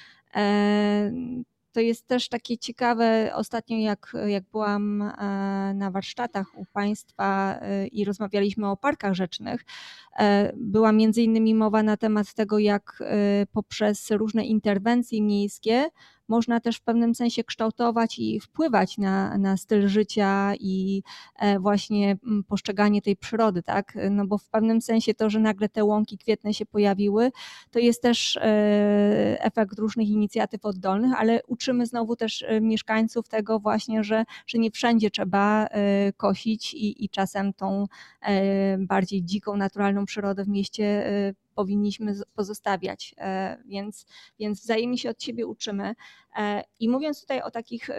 To 1.75 1.81
jest 1.81 2.07
też 2.07 2.28
takie 2.28 2.59
ciekawe. 2.59 3.31
Ostatnio, 3.35 3.76
jak, 3.76 4.12
jak 4.26 4.45
byłam 4.52 5.02
e, 5.02 5.12
na 5.75 5.90
warsztatach 5.90 6.47
u 6.59 6.64
Państwa 6.73 7.59
e, 7.61 7.87
i 7.87 8.04
rozmawialiśmy 8.04 8.71
o 8.71 8.76
parkach 8.76 9.14
rzecznych, 9.14 9.64
e, 10.19 10.52
była 10.57 10.93
między 10.93 11.23
innymi 11.23 11.54
mowa 11.54 11.83
na 11.83 11.97
temat 11.97 12.35
tego, 12.35 12.59
jak 12.59 13.02
poprzez 13.52 14.11
różne 14.11 14.45
interwencje 14.45 15.23
miejskie 15.23 15.90
można 16.28 16.61
też 16.61 16.76
w 16.76 16.83
pewnym 16.83 17.14
sensie 17.14 17.45
kształtować 17.45 18.19
i 18.19 18.40
wpływać 18.40 18.99
na, 18.99 19.38
na 19.38 19.57
styl 19.57 19.88
życia 19.88 20.52
i 20.61 21.02
e, 21.37 21.59
właśnie 21.59 22.16
mm, 22.26 22.45
postrzeganie 22.45 23.02
tej 23.02 23.16
przyrody, 23.16 23.62
tak? 23.62 23.99
No 24.11 24.26
bo 24.26 24.38
w 24.38 24.49
pewnym 24.49 24.83
sensie 24.83 25.14
to, 25.14 25.31
że 25.31 25.40
nagle 25.40 25.69
te 25.69 25.85
łąki 25.85 26.19
kwietne 26.19 26.54
się 26.54 26.66
pojawiły, 26.66 27.33
to 27.71 27.78
jest 27.78 28.02
też 28.02 28.37
e, 28.37 28.43
efekt 29.40 29.78
różnych 29.78 30.09
inicjatyw 30.09 30.64
oddolnych, 30.64 31.12
ale 31.16 31.40
uczymy 31.47 31.87
znowu 31.87 32.16
też 32.16 32.43
e, 32.43 32.61
mieszkańców 32.61 33.28
tego 33.28 33.59
właśnie, 33.59 34.04
że, 34.04 34.25
że 34.47 34.59
nie 34.59 34.71
wszędzie 34.71 35.11
trzeba 35.11 35.66
kosić 36.16 36.75
i, 36.75 37.04
i 37.04 37.09
czasem 37.09 37.52
tą 37.52 37.87
bardziej 38.78 39.25
dziką, 39.25 39.57
naturalną 39.57 40.04
przyrodę 40.04 40.45
w 40.45 40.49
mieście 40.49 41.04
powinniśmy 41.54 42.14
pozostawiać, 42.34 43.14
e, 43.18 43.58
więc, 43.66 44.06
więc 44.38 44.61
wzajemnie 44.61 44.99
się 44.99 45.11
od 45.11 45.23
siebie 45.23 45.46
uczymy. 45.46 45.94
E, 46.37 46.64
I 46.80 46.88
mówiąc 46.88 47.20
tutaj 47.20 47.42
o 47.42 47.50
takich 47.50 47.90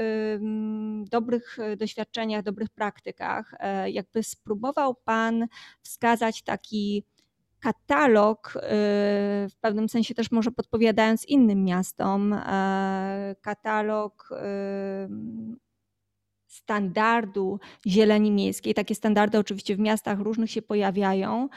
dobrych 1.05 1.57
doświadczeniach, 1.77 2.43
dobrych 2.43 2.69
praktykach, 2.69 3.53
e, 3.59 3.91
jakby 3.91 4.24
spróbował 4.24 4.95
Pan 4.95 5.47
wskazać 5.81 6.43
taki 6.43 7.03
katalog, 7.59 8.53
w 9.50 9.55
pewnym 9.62 9.89
sensie 9.89 10.15
też 10.15 10.31
może 10.31 10.51
podpowiadając 10.51 11.25
innym 11.25 11.63
miastom, 11.63 12.35
katalog 13.41 14.29
standardu 16.55 17.59
zieleni 17.88 18.31
miejskiej. 18.31 18.74
Takie 18.74 18.95
standardy 18.95 19.38
oczywiście 19.38 19.75
w 19.75 19.79
miastach 19.79 20.19
różnych 20.19 20.51
się 20.51 20.62
pojawiają. 20.62 21.50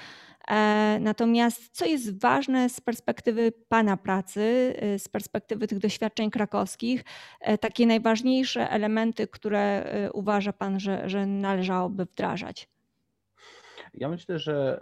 E, 0.48 0.98
natomiast 1.00 1.68
co 1.76 1.86
jest 1.86 2.20
ważne 2.20 2.68
z 2.68 2.80
perspektywy 2.80 3.52
Pana 3.68 3.96
pracy, 3.96 4.74
e, 4.76 4.98
z 4.98 5.08
perspektywy 5.08 5.68
tych 5.68 5.78
doświadczeń 5.78 6.30
krakowskich, 6.30 7.04
e, 7.40 7.58
takie 7.58 7.86
najważniejsze 7.86 8.70
elementy, 8.70 9.26
które 9.26 9.84
uważa 10.14 10.52
Pan, 10.52 10.80
że, 10.80 11.08
że 11.08 11.26
należałoby 11.26 12.04
wdrażać? 12.04 12.68
Ja 13.94 14.08
myślę, 14.08 14.38
że 14.38 14.80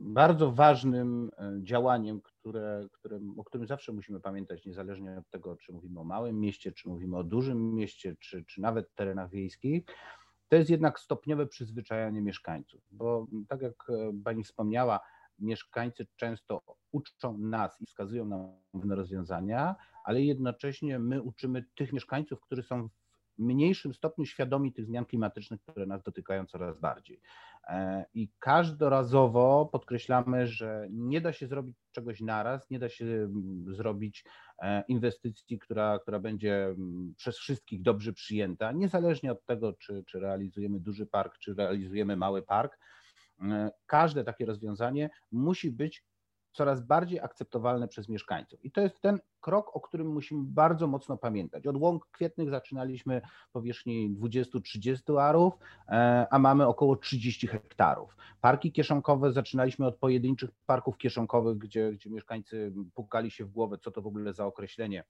bardzo 0.00 0.52
ważnym 0.52 1.30
działaniem, 1.62 2.20
które, 2.20 2.86
które, 2.92 3.20
o 3.36 3.44
którym 3.44 3.66
zawsze 3.66 3.92
musimy 3.92 4.20
pamiętać, 4.20 4.66
niezależnie 4.66 5.18
od 5.18 5.30
tego, 5.30 5.56
czy 5.56 5.72
mówimy 5.72 6.00
o 6.00 6.04
małym 6.04 6.40
mieście, 6.40 6.72
czy 6.72 6.88
mówimy 6.88 7.16
o 7.16 7.24
dużym 7.24 7.74
mieście, 7.74 8.16
czy, 8.20 8.44
czy 8.44 8.60
nawet 8.60 8.94
terenach 8.94 9.30
wiejskich, 9.30 9.82
to 10.52 10.56
jest 10.56 10.70
jednak 10.70 11.00
stopniowe 11.00 11.46
przyzwyczajanie 11.46 12.20
mieszkańców, 12.22 12.80
bo 12.90 13.26
tak 13.48 13.62
jak 13.62 13.90
e, 13.90 14.12
Pani 14.24 14.44
wspomniała, 14.44 15.00
mieszkańcy 15.38 16.06
często 16.16 16.62
uczą 16.90 17.38
nas 17.38 17.80
i 17.80 17.86
wskazują 17.86 18.24
nam 18.24 18.48
pewne 18.72 18.94
rozwiązania, 18.94 19.74
ale 20.04 20.22
jednocześnie 20.22 20.98
my 20.98 21.22
uczymy 21.22 21.64
tych 21.74 21.92
mieszkańców, 21.92 22.40
którzy 22.40 22.62
są 22.62 22.88
mniejszym 23.42 23.94
stopniu 23.94 24.26
świadomi 24.26 24.72
tych 24.72 24.86
zmian 24.86 25.04
klimatycznych, 25.04 25.60
które 25.60 25.86
nas 25.86 26.02
dotykają 26.02 26.46
coraz 26.46 26.78
bardziej. 26.78 27.20
E, 27.68 28.04
I 28.14 28.28
każdorazowo 28.38 29.68
podkreślamy, 29.72 30.46
że 30.46 30.86
nie 30.90 31.20
da 31.20 31.32
się 31.32 31.46
zrobić 31.46 31.76
czegoś 31.92 32.20
naraz, 32.20 32.70
nie 32.70 32.78
da 32.78 32.88
się 32.88 33.04
mm, 33.04 33.64
zrobić 33.74 34.24
e, 34.58 34.84
inwestycji, 34.88 35.58
która, 35.58 35.98
która 35.98 36.18
będzie 36.18 36.64
mm, 36.64 37.14
przez 37.16 37.38
wszystkich 37.38 37.82
dobrze 37.82 38.12
przyjęta, 38.12 38.72
niezależnie 38.72 39.32
od 39.32 39.44
tego, 39.44 39.72
czy, 39.72 40.04
czy 40.06 40.20
realizujemy 40.20 40.80
duży 40.80 41.06
park, 41.06 41.38
czy 41.38 41.54
realizujemy 41.54 42.16
mały 42.16 42.42
park. 42.42 42.78
E, 43.42 43.70
każde 43.86 44.24
takie 44.24 44.46
rozwiązanie 44.46 45.10
musi 45.32 45.70
być 45.70 46.04
coraz 46.52 46.80
bardziej 46.80 47.20
akceptowalne 47.20 47.88
przez 47.88 48.08
mieszkańców. 48.08 48.64
I 48.64 48.70
to 48.70 48.80
jest 48.80 49.00
ten 49.00 49.20
krok, 49.40 49.76
o 49.76 49.80
którym 49.80 50.06
musimy 50.06 50.44
bardzo 50.44 50.86
mocno 50.86 51.16
pamiętać. 51.16 51.66
Od 51.66 51.76
łąk 51.76 52.06
kwietnych 52.06 52.50
zaczynaliśmy 52.50 53.22
powierzchni 53.52 54.16
20-30 54.16 55.20
arów, 55.20 55.54
e, 55.88 56.26
a 56.30 56.38
mamy 56.38 56.66
około 56.66 56.96
30 56.96 57.46
hektarów. 57.46 58.16
Parki 58.40 58.72
kieszonkowe 58.72 59.32
zaczynaliśmy 59.32 59.86
od 59.86 59.96
pojedynczych 59.96 60.50
parków 60.66 60.98
kieszonkowych, 60.98 61.58
gdzie, 61.58 61.92
gdzie 61.92 62.10
mieszkańcy 62.10 62.72
pukali 62.94 63.30
się 63.30 63.44
w 63.44 63.50
głowę, 63.50 63.78
co 63.78 63.90
to 63.90 64.02
w 64.02 64.06
ogóle 64.06 64.32
za 64.32 64.46
określenie. 64.46 65.04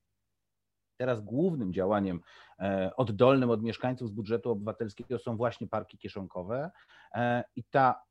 Teraz 0.96 1.20
głównym 1.20 1.72
działaniem 1.72 2.20
e, 2.58 2.90
oddolnym 2.96 3.50
od 3.50 3.62
mieszkańców 3.62 4.08
z 4.08 4.10
budżetu 4.10 4.50
obywatelskiego 4.50 5.18
są 5.18 5.36
właśnie 5.36 5.68
parki 5.68 5.98
kieszonkowe 5.98 6.70
e, 7.14 7.44
i 7.56 7.64
ta 7.64 8.02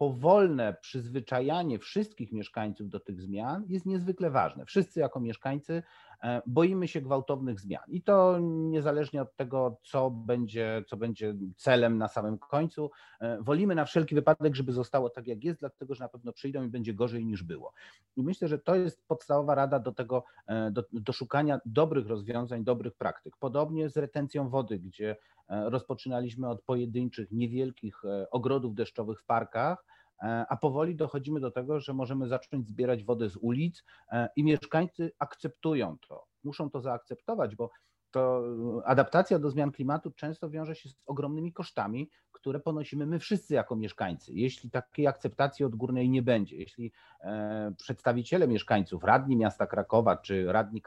powolne 0.00 0.76
przyzwyczajanie 0.80 1.78
wszystkich 1.78 2.32
mieszkańców 2.32 2.88
do 2.88 3.00
tych 3.00 3.20
zmian 3.20 3.64
jest 3.68 3.86
niezwykle 3.86 4.30
ważne. 4.30 4.64
Wszyscy 4.64 5.00
jako 5.00 5.20
mieszkańcy 5.20 5.82
e, 6.22 6.42
boimy 6.46 6.88
się 6.88 7.00
gwałtownych 7.00 7.60
zmian 7.60 7.82
i 7.88 8.02
to 8.02 8.38
niezależnie 8.40 9.22
od 9.22 9.36
tego, 9.36 9.76
co 9.82 10.10
będzie, 10.10 10.84
co 10.86 10.96
będzie 10.96 11.34
celem 11.56 11.98
na 11.98 12.08
samym 12.08 12.38
końcu. 12.38 12.90
E, 13.20 13.42
wolimy 13.42 13.74
na 13.74 13.84
wszelki 13.84 14.14
wypadek, 14.14 14.54
żeby 14.54 14.72
zostało 14.72 15.10
tak, 15.10 15.26
jak 15.26 15.44
jest, 15.44 15.60
dlatego 15.60 15.94
że 15.94 16.04
na 16.04 16.08
pewno 16.08 16.32
przyjdą 16.32 16.64
i 16.64 16.68
będzie 16.68 16.94
gorzej 16.94 17.26
niż 17.26 17.42
było. 17.42 17.72
I 18.16 18.22
myślę, 18.22 18.48
że 18.48 18.58
to 18.58 18.74
jest 18.74 19.06
podstawowa 19.08 19.54
rada 19.54 19.78
do 19.78 19.92
tego, 19.92 20.24
e, 20.46 20.70
do, 20.70 20.84
do 20.92 21.12
szukania 21.12 21.60
dobrych 21.64 22.06
rozwiązań, 22.06 22.64
dobrych 22.64 22.94
praktyk. 22.94 23.36
Podobnie 23.36 23.88
z 23.88 23.96
retencją 23.96 24.48
wody, 24.48 24.78
gdzie 24.78 25.16
rozpoczynaliśmy 25.48 26.48
od 26.48 26.62
pojedynczych, 26.62 27.32
niewielkich 27.32 28.02
ogrodów 28.30 28.74
deszczowych 28.74 29.20
w 29.20 29.24
parkach, 29.24 29.84
a 30.20 30.56
powoli 30.56 30.96
dochodzimy 30.96 31.40
do 31.40 31.50
tego, 31.50 31.80
że 31.80 31.94
możemy 31.94 32.28
zacząć 32.28 32.68
zbierać 32.68 33.04
wodę 33.04 33.28
z 33.28 33.36
ulic 33.36 33.84
e, 34.12 34.28
i 34.36 34.44
mieszkańcy 34.44 35.12
akceptują 35.18 35.96
to. 36.08 36.26
Muszą 36.44 36.70
to 36.70 36.80
zaakceptować, 36.80 37.56
bo 37.56 37.70
to 38.10 38.42
adaptacja 38.84 39.38
do 39.38 39.50
zmian 39.50 39.72
klimatu 39.72 40.10
często 40.10 40.50
wiąże 40.50 40.74
się 40.74 40.88
z 40.88 40.96
ogromnymi 41.06 41.52
kosztami, 41.52 42.10
które 42.32 42.60
ponosimy 42.60 43.06
my 43.06 43.18
wszyscy 43.18 43.54
jako 43.54 43.76
mieszkańcy. 43.76 44.32
Jeśli 44.34 44.70
takiej 44.70 45.06
akceptacji 45.06 45.64
odgórnej 45.64 46.10
nie 46.10 46.22
będzie, 46.22 46.56
jeśli 46.56 46.92
e, 47.20 47.72
przedstawiciele 47.76 48.48
mieszkańców, 48.48 49.04
radni 49.04 49.36
miasta 49.36 49.66
Krakowa 49.66 50.16
czy 50.16 50.52
radni 50.52 50.82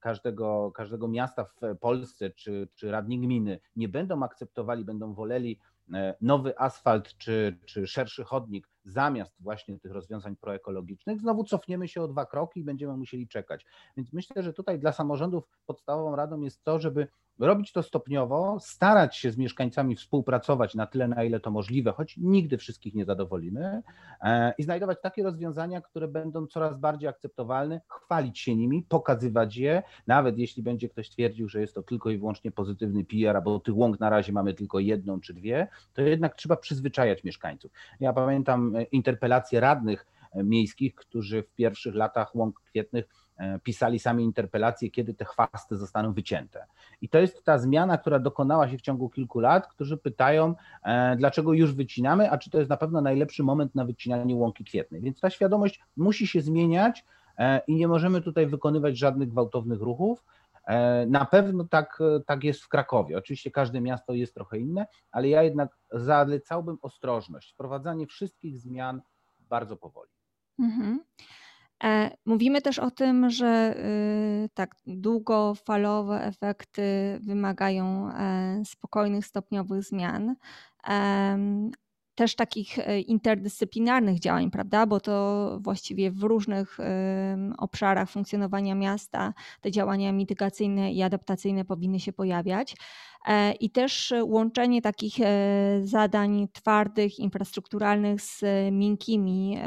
każdego, 0.00 0.72
każdego 0.74 1.08
miasta 1.08 1.44
w 1.44 1.76
Polsce 1.80 2.30
czy, 2.30 2.68
czy 2.74 2.90
radni 2.90 3.18
gminy 3.18 3.60
nie 3.76 3.88
będą 3.88 4.22
akceptowali, 4.22 4.84
będą 4.84 5.14
woleli 5.14 5.58
E, 5.79 5.79
nowy 6.20 6.58
asfalt 6.58 7.16
czy, 7.18 7.58
czy 7.66 7.86
szerszy 7.86 8.24
chodnik 8.24 8.68
zamiast 8.84 9.34
właśnie 9.40 9.78
tych 9.78 9.92
rozwiązań 9.92 10.36
proekologicznych, 10.36 11.20
znowu 11.20 11.44
cofniemy 11.44 11.88
się 11.88 12.02
o 12.02 12.08
dwa 12.08 12.26
kroki 12.26 12.60
i 12.60 12.64
będziemy 12.64 12.96
musieli 12.96 13.28
czekać. 13.28 13.66
Więc 13.96 14.12
myślę, 14.12 14.42
że 14.42 14.52
tutaj 14.52 14.78
dla 14.78 14.92
samorządów 14.92 15.44
podstawową 15.66 16.16
radą 16.16 16.40
jest 16.40 16.64
to, 16.64 16.80
żeby 16.80 17.08
robić 17.46 17.72
to 17.72 17.82
stopniowo, 17.82 18.56
starać 18.60 19.16
się 19.16 19.30
z 19.30 19.36
mieszkańcami 19.36 19.96
współpracować 19.96 20.74
na 20.74 20.86
tyle, 20.86 21.08
na 21.08 21.24
ile 21.24 21.40
to 21.40 21.50
możliwe, 21.50 21.92
choć 21.92 22.16
nigdy 22.16 22.58
wszystkich 22.58 22.94
nie 22.94 23.04
zadowolimy, 23.04 23.82
e, 24.20 24.54
i 24.58 24.62
znajdować 24.62 24.98
takie 25.02 25.22
rozwiązania, 25.22 25.80
które 25.80 26.08
będą 26.08 26.46
coraz 26.46 26.78
bardziej 26.78 27.08
akceptowalne, 27.08 27.80
chwalić 27.88 28.38
się 28.38 28.56
nimi, 28.56 28.82
pokazywać 28.82 29.56
je, 29.56 29.82
nawet 30.06 30.38
jeśli 30.38 30.62
będzie 30.62 30.88
ktoś 30.88 31.10
twierdził, 31.10 31.48
że 31.48 31.60
jest 31.60 31.74
to 31.74 31.82
tylko 31.82 32.10
i 32.10 32.18
wyłącznie 32.18 32.50
pozytywny 32.50 33.04
PR, 33.04 33.36
albo 33.36 33.60
tych 33.60 33.76
łąk 33.76 34.00
na 34.00 34.10
razie 34.10 34.32
mamy 34.32 34.54
tylko 34.54 34.78
jedną 34.78 35.20
czy 35.20 35.34
dwie, 35.34 35.68
to 35.92 36.02
jednak 36.02 36.34
trzeba 36.34 36.56
przyzwyczajać 36.56 37.24
mieszkańców. 37.24 37.72
Ja 38.00 38.12
pamiętam 38.12 38.69
interpelacje 38.92 39.60
radnych 39.60 40.06
e, 40.32 40.44
miejskich, 40.44 40.94
którzy 40.94 41.42
w 41.42 41.54
pierwszych 41.54 41.94
latach 41.94 42.34
łąk 42.34 42.60
kwietnych 42.60 43.08
pisali 43.62 43.98
sami 43.98 44.24
interpelacje, 44.24 44.90
kiedy 44.90 45.14
te 45.14 45.24
chwasty 45.24 45.76
zostaną 45.76 46.12
wycięte. 46.12 46.66
I 47.00 47.08
to 47.08 47.18
jest 47.18 47.44
ta 47.44 47.58
zmiana, 47.58 47.98
która 47.98 48.18
dokonała 48.18 48.68
się 48.68 48.78
w 48.78 48.80
ciągu 48.80 49.10
kilku 49.10 49.40
lat, 49.40 49.66
którzy 49.66 49.96
pytają, 49.96 50.54
dlaczego 51.16 51.52
już 51.52 51.74
wycinamy, 51.74 52.30
a 52.30 52.38
czy 52.38 52.50
to 52.50 52.58
jest 52.58 52.70
na 52.70 52.76
pewno 52.76 53.00
najlepszy 53.00 53.42
moment 53.42 53.74
na 53.74 53.84
wycinanie 53.84 54.36
łąki 54.36 54.64
kwietnej. 54.64 55.00
Więc 55.00 55.20
ta 55.20 55.30
świadomość 55.30 55.80
musi 55.96 56.26
się 56.26 56.40
zmieniać 56.40 57.04
i 57.66 57.74
nie 57.74 57.88
możemy 57.88 58.20
tutaj 58.20 58.46
wykonywać 58.46 58.98
żadnych 58.98 59.28
gwałtownych 59.28 59.80
ruchów. 59.80 60.24
E, 60.66 61.06
na 61.06 61.24
pewno 61.24 61.64
tak, 61.64 61.98
tak 62.26 62.44
jest 62.44 62.60
w 62.60 62.68
Krakowie. 62.68 63.18
Oczywiście 63.18 63.50
każde 63.50 63.80
miasto 63.80 64.12
jest 64.12 64.34
trochę 64.34 64.58
inne, 64.58 64.86
ale 65.10 65.28
ja 65.28 65.42
jednak 65.42 65.78
zalecałbym 65.92 66.78
ostrożność, 66.82 67.52
wprowadzanie 67.52 68.06
wszystkich 68.06 68.58
zmian 68.58 69.02
bardzo 69.38 69.76
powoli. 69.76 70.10
Mhm. 70.58 71.00
E, 71.84 72.10
mówimy 72.24 72.62
też 72.62 72.78
o 72.78 72.90
tym, 72.90 73.30
że 73.30 73.74
y, 74.44 74.48
tak 74.54 74.74
długofalowe 74.86 76.24
efekty 76.24 76.82
wymagają 77.22 78.12
e, 78.12 78.62
spokojnych, 78.64 79.26
stopniowych 79.26 79.82
zmian 79.82 80.34
też 82.14 82.34
takich 82.34 82.78
e, 82.78 83.00
interdyscyplinarnych 83.00 84.18
działań, 84.18 84.50
prawda? 84.50 84.86
Bo 84.86 85.00
to 85.00 85.58
właściwie 85.60 86.10
w 86.10 86.22
różnych 86.22 86.78
obszarach 87.58 88.10
funkcjonowania 88.10 88.74
miasta 88.74 89.34
te 89.60 89.70
działania 89.70 90.12
mitygacyjne 90.12 90.92
i 90.92 91.02
adaptacyjne 91.02 91.64
powinny 91.64 92.00
się 92.00 92.12
pojawiać. 92.12 92.76
E, 93.26 93.52
I 93.52 93.70
też 93.70 94.14
łączenie 94.22 94.82
takich 94.82 95.14
e, 95.20 95.80
zadań 95.84 96.48
twardych, 96.52 97.18
infrastrukturalnych 97.18 98.20
z 98.20 98.42
miękkimi, 98.72 99.58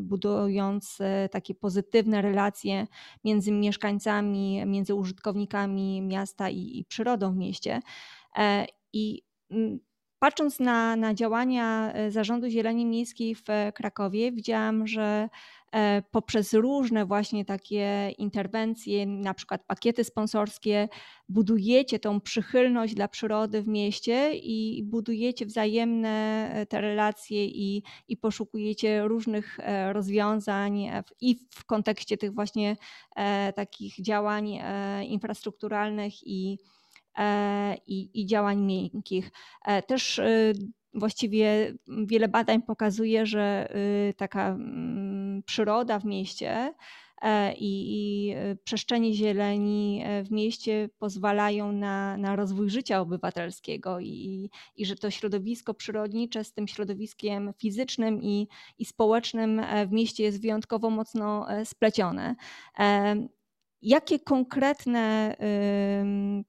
budując 0.00 0.98
takie 1.30 1.54
pozytywne 1.54 2.22
relacje 2.22 2.86
między 3.24 3.52
mieszkańcami, 3.52 4.66
między 4.66 4.94
użytkownikami 4.94 6.02
miasta 6.02 6.50
i, 6.50 6.78
i 6.78 6.84
przyrodą 6.84 7.32
w 7.32 7.36
mieście. 7.36 7.80
I 8.92 9.22
Patrząc 10.24 10.60
na, 10.60 10.96
na 10.96 11.14
działania 11.14 11.92
e, 11.92 12.10
Zarządu 12.10 12.48
Zieleni 12.48 12.86
Miejskiej 12.86 13.34
w 13.34 13.50
e, 13.50 13.72
Krakowie, 13.72 14.32
widziałam, 14.32 14.86
że 14.86 15.28
e, 15.72 16.02
poprzez 16.10 16.54
różne 16.54 17.06
właśnie 17.06 17.44
takie 17.44 18.10
interwencje, 18.18 19.06
na 19.06 19.34
przykład 19.34 19.64
pakiety 19.66 20.04
sponsorskie, 20.04 20.88
budujecie 21.28 21.98
tą 21.98 22.20
przychylność 22.20 22.94
dla 22.94 23.08
przyrody 23.08 23.62
w 23.62 23.68
mieście 23.68 24.34
i 24.34 24.82
budujecie 24.84 25.46
wzajemne 25.46 26.66
te 26.68 26.80
relacje 26.80 27.44
i, 27.46 27.82
i 28.08 28.16
poszukujecie 28.16 29.08
różnych 29.08 29.58
rozwiązań 29.92 30.90
i 31.20 31.36
w 31.50 31.64
kontekście 31.64 32.16
tych 32.16 32.34
właśnie 32.34 32.76
takich 33.54 34.02
działań 34.02 34.58
infrastrukturalnych 35.08 36.26
i 36.26 36.58
i, 37.86 38.10
i 38.14 38.26
działań 38.26 38.60
miękkich. 38.60 39.30
E, 39.64 39.82
też 39.82 40.18
y, 40.18 40.52
właściwie 40.94 41.74
wiele 42.06 42.28
badań 42.28 42.62
pokazuje, 42.62 43.26
że 43.26 43.74
y, 44.10 44.14
taka 44.14 44.58
przyroda 45.46 45.98
w 45.98 46.04
mieście 46.04 46.74
e, 47.22 47.54
i, 47.54 47.94
i 47.94 48.34
przestrzenie 48.64 49.14
zieleni 49.14 50.04
w 50.24 50.30
mieście 50.30 50.88
pozwalają 50.98 51.72
na, 51.72 52.16
na 52.16 52.36
rozwój 52.36 52.70
życia 52.70 53.00
obywatelskiego 53.00 54.00
i, 54.00 54.50
i 54.76 54.86
że 54.86 54.96
to 54.96 55.10
środowisko 55.10 55.74
przyrodnicze 55.74 56.44
z 56.44 56.52
tym 56.52 56.68
środowiskiem 56.68 57.52
fizycznym 57.58 58.22
i, 58.22 58.48
i 58.78 58.84
społecznym 58.84 59.62
w 59.86 59.92
mieście 59.92 60.22
jest 60.24 60.42
wyjątkowo 60.42 60.90
mocno 60.90 61.46
splecione. 61.64 62.34
Jakie 63.86 64.18
konkretne 64.18 65.36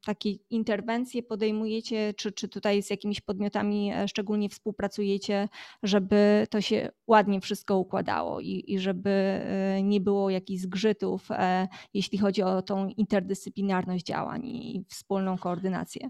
takie 0.06 0.32
interwencje 0.50 1.24
podejmujecie, 1.24 2.14
czy, 2.14 2.32
czy 2.32 2.50
tutaj 2.50 2.84
z 2.84 2.90
jakimiś 2.90 3.22
podmiotami 3.22 3.92
e, 3.94 4.08
szczególnie 4.08 4.50
współpracujecie, 4.50 5.50
żeby 5.84 6.48
to 6.50 6.62
się 6.62 6.92
ładnie 7.08 7.42
wszystko 7.42 7.78
układało 7.78 8.40
i, 8.40 8.64
i 8.68 8.80
żeby 8.80 9.10
e, 9.10 9.84
nie 9.84 10.02
było 10.02 10.30
jakichś 10.30 10.62
zgrzytów, 10.62 11.32
e, 11.32 11.68
jeśli 11.94 12.18
chodzi 12.18 12.44
o 12.44 12.62
tą 12.62 12.88
interdyscyplinarność 12.88 14.06
działań 14.06 14.46
i 14.46 14.86
wspólną 14.90 15.38
koordynację? 15.38 16.10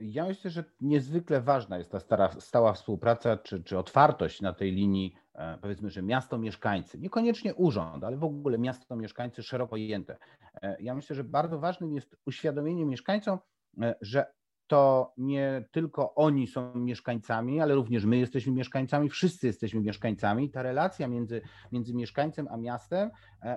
Ja 0.00 0.26
myślę, 0.26 0.50
że 0.50 0.64
niezwykle 0.80 1.40
ważna 1.40 1.78
jest 1.78 1.90
ta 1.90 2.00
stara, 2.00 2.30
stała 2.40 2.72
współpraca 2.72 3.36
czy, 3.36 3.62
czy 3.64 3.78
otwartość 3.78 4.40
na 4.40 4.52
tej 4.52 4.72
linii, 4.72 5.14
powiedzmy, 5.60 5.90
że 5.90 6.02
miasto 6.02 6.38
mieszkańcy, 6.38 6.98
niekoniecznie 6.98 7.54
urząd, 7.54 8.04
ale 8.04 8.16
w 8.16 8.24
ogóle 8.24 8.58
miasto 8.58 8.96
mieszkańcy 8.96 9.42
szeroko 9.42 9.70
pojęte. 9.70 10.16
E, 10.62 10.76
ja 10.82 10.94
myślę, 10.94 11.16
że 11.16 11.24
bardzo 11.24 11.58
ważnym 11.58 11.92
jest 11.92 12.16
uświadomienie 12.26 12.86
mieszkańcom, 12.86 13.38
e, 13.82 13.94
że 14.00 14.26
to 14.66 15.12
nie 15.16 15.64
tylko 15.70 16.14
oni 16.14 16.46
są 16.46 16.74
mieszkańcami, 16.74 17.60
ale 17.60 17.74
również 17.74 18.04
my 18.04 18.16
jesteśmy 18.16 18.52
mieszkańcami, 18.52 19.08
wszyscy 19.08 19.46
jesteśmy 19.46 19.80
mieszkańcami. 19.80 20.50
Ta 20.50 20.62
relacja 20.62 21.08
między, 21.08 21.42
między 21.72 21.94
mieszkańcem 21.94 22.48
a 22.50 22.56
miastem 22.56 23.10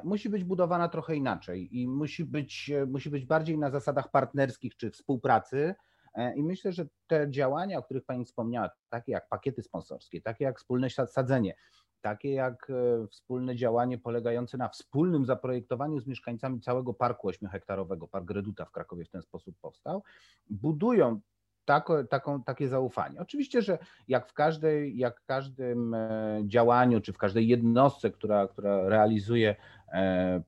musi 0.04 0.30
być 0.30 0.44
budowana 0.44 0.90
trochę 0.90 1.16
inaczej 1.16 1.80
i 1.80 1.88
musi 1.88 2.26
być, 2.26 2.72
musi 2.88 3.10
być 3.10 3.26
bardziej 3.26 3.58
na 3.58 3.70
zasadach 3.70 4.12
partnerskich 4.12 4.78
czy 4.78 4.92
współpracy 4.92 5.76
E, 5.76 5.94
I 6.36 6.43
myślę, 6.43 6.71
że 6.71 6.86
te 7.08 7.32
działania, 7.32 7.78
o 7.78 7.84
których 7.84 8.06
Pani 8.06 8.25
wspomniała, 8.25 8.69
takie 8.89 9.12
jak 9.12 9.30
pakiety 9.30 9.62
sponsorskie, 9.63 10.21
takie 10.21 10.43
jak 10.43 10.60
wspólne 10.60 10.89
sadzenie, 10.89 11.56
takie 12.01 12.32
jak 12.32 12.69
e, 12.69 13.08
wspólne 13.08 13.56
działanie 13.56 13.97
polegające 13.97 14.58
na 14.58 14.69
wspólnym 14.69 15.25
zaprojektowaniu 15.25 15.99
z 15.99 16.08
mieszkańcami 16.08 16.62
całego 16.62 16.93
parku 16.93 17.30
8-hektarowego, 17.30 18.08
Park 18.08 18.32
Reduta 18.32 18.65
w 18.65 18.71
Krakowie 18.71 19.06
w 19.06 19.10
ten 19.10 19.21
sposób 19.21 19.56
powstał, 19.62 20.04
budują 20.49 21.19
tako, 21.65 22.04
taką, 22.04 22.43
takie 22.43 22.67
zaufanie. 22.67 23.19
Oczywiście, 23.19 23.62
że 23.62 23.78
jak 24.08 24.30
w 24.30 24.34
każdej, 24.34 24.97
jak 24.97 25.21
w 25.21 25.25
każdym 25.25 25.93
e, 25.93 26.41
działaniu, 26.45 27.01
czy 27.01 27.13
w 27.13 27.17
każdej 27.17 27.47
jednostce, 27.47 28.12
która, 28.12 28.47
która 28.47 28.89
realizuje 28.89 29.56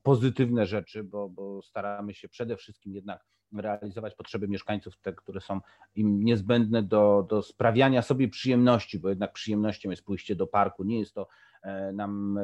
pozytywne 0.02 0.66
rzeczy, 0.66 1.04
bo, 1.04 1.28
bo 1.28 1.62
staramy 1.62 2.14
się 2.14 2.28
przede 2.28 2.56
wszystkim 2.56 2.94
jednak 2.94 3.24
realizować 3.56 4.14
potrzeby 4.14 4.48
mieszkańców, 4.48 4.96
te, 4.96 5.12
które 5.12 5.40
są 5.40 5.60
im 5.94 6.24
niezbędne 6.24 6.82
do, 6.82 7.26
do 7.28 7.42
sprawiania 7.42 8.02
sobie 8.02 8.28
przyjemności, 8.28 8.98
bo 8.98 9.08
jednak 9.08 9.32
przyjemnością 9.32 9.90
jest 9.90 10.04
pójście 10.04 10.36
do 10.36 10.46
parku, 10.46 10.84
nie 10.84 10.98
jest 10.98 11.14
to 11.14 11.28
e, 11.62 11.92
nam, 11.92 12.38
e, 12.38 12.42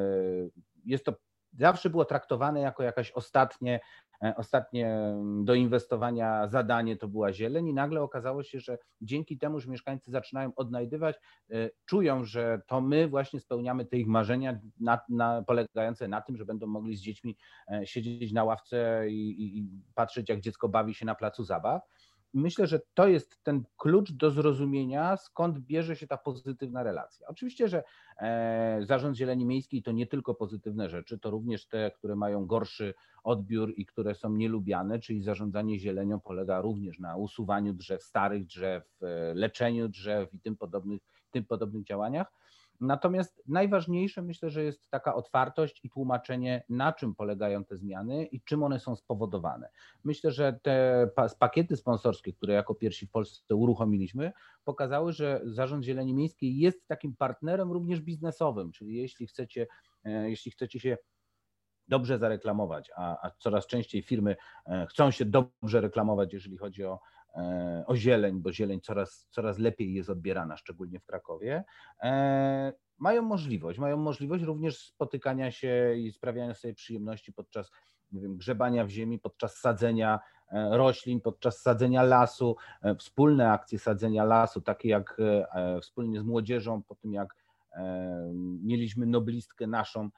jest 0.85 1.05
to 1.05 1.13
zawsze 1.57 1.89
było 1.89 2.05
traktowane 2.05 2.61
jako 2.61 2.83
jakaś 2.83 3.11
ostatnie, 3.11 3.79
ostatnie 4.35 5.15
do 5.43 5.53
inwestowania 5.53 6.47
zadanie 6.47 6.97
to 6.97 7.07
była 7.07 7.33
zieleń 7.33 7.67
i 7.67 7.73
nagle 7.73 8.01
okazało 8.01 8.43
się, 8.43 8.59
że 8.59 8.77
dzięki 9.01 9.37
temu, 9.37 9.59
że 9.59 9.69
mieszkańcy 9.71 10.11
zaczynają 10.11 10.51
odnajdywać, 10.55 11.15
czują, 11.85 12.23
że 12.23 12.61
to 12.67 12.81
my 12.81 13.07
właśnie 13.07 13.39
spełniamy 13.39 13.85
te 13.85 13.97
ich 13.97 14.07
marzenia 14.07 14.59
na, 14.79 14.99
na, 15.09 15.43
polegające 15.43 16.07
na 16.07 16.21
tym, 16.21 16.37
że 16.37 16.45
będą 16.45 16.67
mogli 16.67 16.95
z 16.95 17.01
dziećmi 17.01 17.37
siedzieć 17.83 18.33
na 18.33 18.43
ławce 18.43 19.05
i, 19.09 19.57
i 19.57 19.69
patrzeć, 19.95 20.29
jak 20.29 20.39
dziecko 20.39 20.69
bawi 20.69 20.93
się 20.93 21.05
na 21.05 21.15
placu 21.15 21.43
zabaw 21.43 21.81
myślę, 22.35 22.67
że 22.67 22.79
to 22.93 23.07
jest 23.07 23.43
ten 23.43 23.63
klucz 23.77 24.11
do 24.11 24.31
zrozumienia, 24.31 25.17
skąd 25.17 25.59
bierze 25.59 25.95
się 25.95 26.07
ta 26.07 26.17
pozytywna 26.17 26.83
relacja. 26.83 27.27
Oczywiście, 27.27 27.67
że 27.67 27.83
e, 28.19 28.79
zarząd 28.83 29.17
zieleni 29.17 29.45
miejskiej 29.45 29.83
to 29.83 29.91
nie 29.91 30.07
tylko 30.07 30.35
pozytywne 30.35 30.89
rzeczy, 30.89 31.19
to 31.19 31.29
również 31.29 31.67
te, 31.67 31.91
które 31.91 32.15
mają 32.15 32.45
gorszy 32.45 32.93
odbiór 33.23 33.73
i 33.77 33.85
które 33.85 34.15
są 34.15 34.29
nielubiane, 34.29 34.99
czyli 34.99 35.23
zarządzanie 35.23 35.79
zielenią 35.79 36.19
polega 36.19 36.61
również 36.61 36.99
na 36.99 37.17
usuwaniu 37.17 37.73
drzew, 37.73 38.03
starych 38.03 38.45
drzew, 38.45 38.83
e, 39.01 39.33
leczeniu 39.33 39.87
drzew 39.87 40.33
i 40.33 40.39
tym 40.39 40.57
podobnych, 40.57 41.01
tym 41.31 41.45
podobnych 41.45 41.83
działaniach 41.83 42.31
Natomiast 42.81 43.41
najważniejsze 43.47 44.21
myślę, 44.21 44.49
że 44.49 44.63
jest 44.63 44.89
taka 44.89 45.15
otwartość 45.15 45.79
i 45.83 45.89
tłumaczenie, 45.89 46.63
na 46.69 46.93
czym 46.93 47.15
polegają 47.15 47.65
te 47.65 47.77
zmiany 47.77 48.25
i 48.25 48.41
czym 48.41 48.63
one 48.63 48.79
są 48.79 48.95
spowodowane. 48.95 49.69
Myślę, 50.03 50.31
że 50.31 50.59
te 50.61 51.07
pakiety 51.39 51.75
sponsorskie, 51.75 52.33
które 52.33 52.53
jako 52.53 52.75
pierwsi 52.75 53.07
w 53.07 53.11
Polsce 53.11 53.55
uruchomiliśmy, 53.55 54.31
pokazały, 54.63 55.13
że 55.13 55.41
Zarząd 55.43 55.85
Zieleni 55.85 56.13
Miejskiej 56.13 56.57
jest 56.57 56.87
takim 56.87 57.15
partnerem 57.15 57.71
również 57.71 58.01
biznesowym, 58.01 58.71
czyli 58.71 58.95
jeśli 58.95 59.27
chcecie, 59.27 59.67
e, 60.03 60.29
jeśli 60.29 60.51
chcecie 60.51 60.79
się 60.79 60.97
dobrze 61.87 62.17
zareklamować, 62.17 62.91
a, 62.95 63.27
a 63.27 63.31
coraz 63.39 63.67
częściej 63.67 64.01
firmy 64.01 64.35
e, 64.65 64.87
chcą 64.89 65.11
się 65.11 65.25
dobrze 65.25 65.81
reklamować, 65.81 66.33
jeżeli 66.33 66.57
chodzi 66.57 66.83
o 66.83 66.99
o 67.87 67.95
zieleń, 67.95 68.41
bo 68.41 68.53
zieleń 68.53 68.81
coraz, 68.81 69.27
coraz 69.31 69.59
lepiej 69.59 69.93
jest 69.93 70.09
odbierana, 70.09 70.57
szczególnie 70.57 70.99
w 70.99 71.05
Krakowie, 71.05 71.63
e, 72.03 72.73
mają 72.97 73.21
możliwość, 73.21 73.79
mają 73.79 73.97
możliwość 73.97 74.43
również 74.43 74.79
spotykania 74.79 75.51
się 75.51 75.95
i 75.97 76.11
sprawiania 76.11 76.53
sobie 76.53 76.73
przyjemności 76.73 77.33
podczas 77.33 77.71
nie 78.11 78.21
wiem, 78.21 78.37
grzebania 78.37 78.85
w 78.85 78.89
ziemi, 78.89 79.19
podczas 79.19 79.57
sadzenia 79.57 80.19
e, 80.51 80.77
roślin, 80.77 81.21
podczas 81.21 81.61
sadzenia 81.61 82.03
lasu, 82.03 82.55
wspólne 82.99 83.51
akcje 83.51 83.79
sadzenia 83.79 84.23
lasu, 84.23 84.61
takie 84.61 84.89
jak 84.89 85.17
wspólnie 85.81 86.19
z 86.19 86.23
młodzieżą, 86.23 86.83
po 86.83 86.95
tym 86.95 87.13
jak 87.13 87.35
mieliśmy 88.61 89.05
noblistkę 89.05 89.67
naszą 89.67 90.09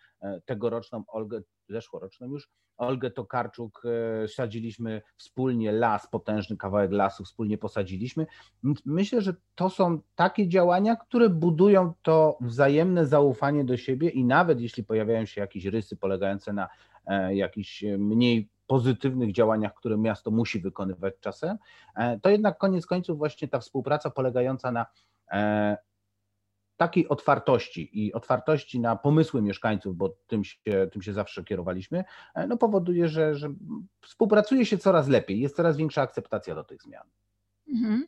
tegoroczną, 0.45 1.03
Olgę, 1.07 1.41
zeszłoroczną 1.69 2.27
już, 2.27 2.49
Olgę 2.77 3.11
Tokarczuk 3.11 3.83
e, 3.85 4.27
sadziliśmy 4.27 5.01
wspólnie 5.17 5.71
las, 5.71 6.07
potężny 6.07 6.57
kawałek 6.57 6.91
lasu 6.91 7.23
wspólnie 7.23 7.57
posadziliśmy. 7.57 8.27
Myślę, 8.85 9.21
że 9.21 9.35
to 9.55 9.69
są 9.69 9.99
takie 10.15 10.47
działania, 10.47 10.95
które 10.95 11.29
budują 11.29 11.93
to 12.01 12.37
wzajemne 12.41 13.05
zaufanie 13.05 13.65
do 13.65 13.77
siebie 13.77 14.09
i 14.09 14.25
nawet 14.25 14.61
jeśli 14.61 14.83
pojawiają 14.83 15.25
się 15.25 15.41
jakieś 15.41 15.65
rysy 15.65 15.97
polegające 15.97 16.53
na 16.53 16.67
e, 17.05 17.35
jakichś 17.35 17.83
mniej 17.97 18.49
pozytywnych 18.67 19.31
działaniach, 19.31 19.73
które 19.73 19.97
miasto 19.97 20.31
musi 20.31 20.59
wykonywać 20.59 21.13
czasem, 21.19 21.57
e, 21.95 22.19
to 22.19 22.29
jednak 22.29 22.57
koniec 22.57 22.85
końców 22.85 23.17
właśnie 23.17 23.47
ta 23.47 23.59
współpraca 23.59 24.09
polegająca 24.09 24.71
na 24.71 24.85
takiej 26.77 27.07
otwartości 27.07 28.05
i 28.05 28.13
otwartości 28.13 28.79
na 28.79 28.95
pomysły 28.95 29.41
mieszkańców, 29.41 29.95
bo 29.95 30.17
tym 30.27 30.43
się, 30.43 30.57
tym 30.91 31.01
się 31.01 31.13
zawsze 31.13 31.43
kierowaliśmy, 31.43 32.03
e, 32.35 32.47
no 32.47 32.57
powoduje, 32.57 33.07
że, 33.07 33.35
że 33.35 33.53
współpracuje 34.01 34.65
się 34.65 34.77
coraz 34.77 35.07
lepiej, 35.07 35.39
jest 35.39 35.55
coraz 35.55 35.77
większa 35.77 36.01
akceptacja 36.01 36.55
do 36.55 36.63
tych 36.63 36.81
zmian. 36.81 37.07
Mhm. 37.67 38.07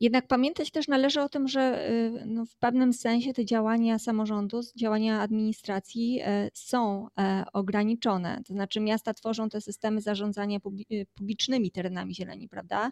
Jednak 0.00 0.26
pamiętać 0.26 0.70
też 0.70 0.88
należy 0.88 1.20
o 1.20 1.28
tym, 1.28 1.48
że 1.48 1.90
y, 1.90 2.22
no 2.26 2.46
w 2.46 2.56
pewnym 2.56 2.92
sensie 2.92 3.32
te 3.32 3.44
działania 3.44 3.98
samorządu, 3.98 4.60
działania 4.76 5.20
administracji 5.20 6.20
e, 6.24 6.50
są 6.54 7.08
e, 7.18 7.44
ograniczone. 7.52 8.42
To 8.46 8.52
znaczy, 8.52 8.80
miasta 8.80 9.14
tworzą 9.14 9.48
te 9.48 9.60
systemy 9.60 10.00
zarządzania 10.00 10.58
y, 10.92 11.06
publicznymi 11.14 11.70
terenami 11.70 12.14
zieleni, 12.14 12.48
prawda? 12.48 12.90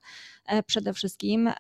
Przede 0.67 0.93
wszystkim. 0.95 1.51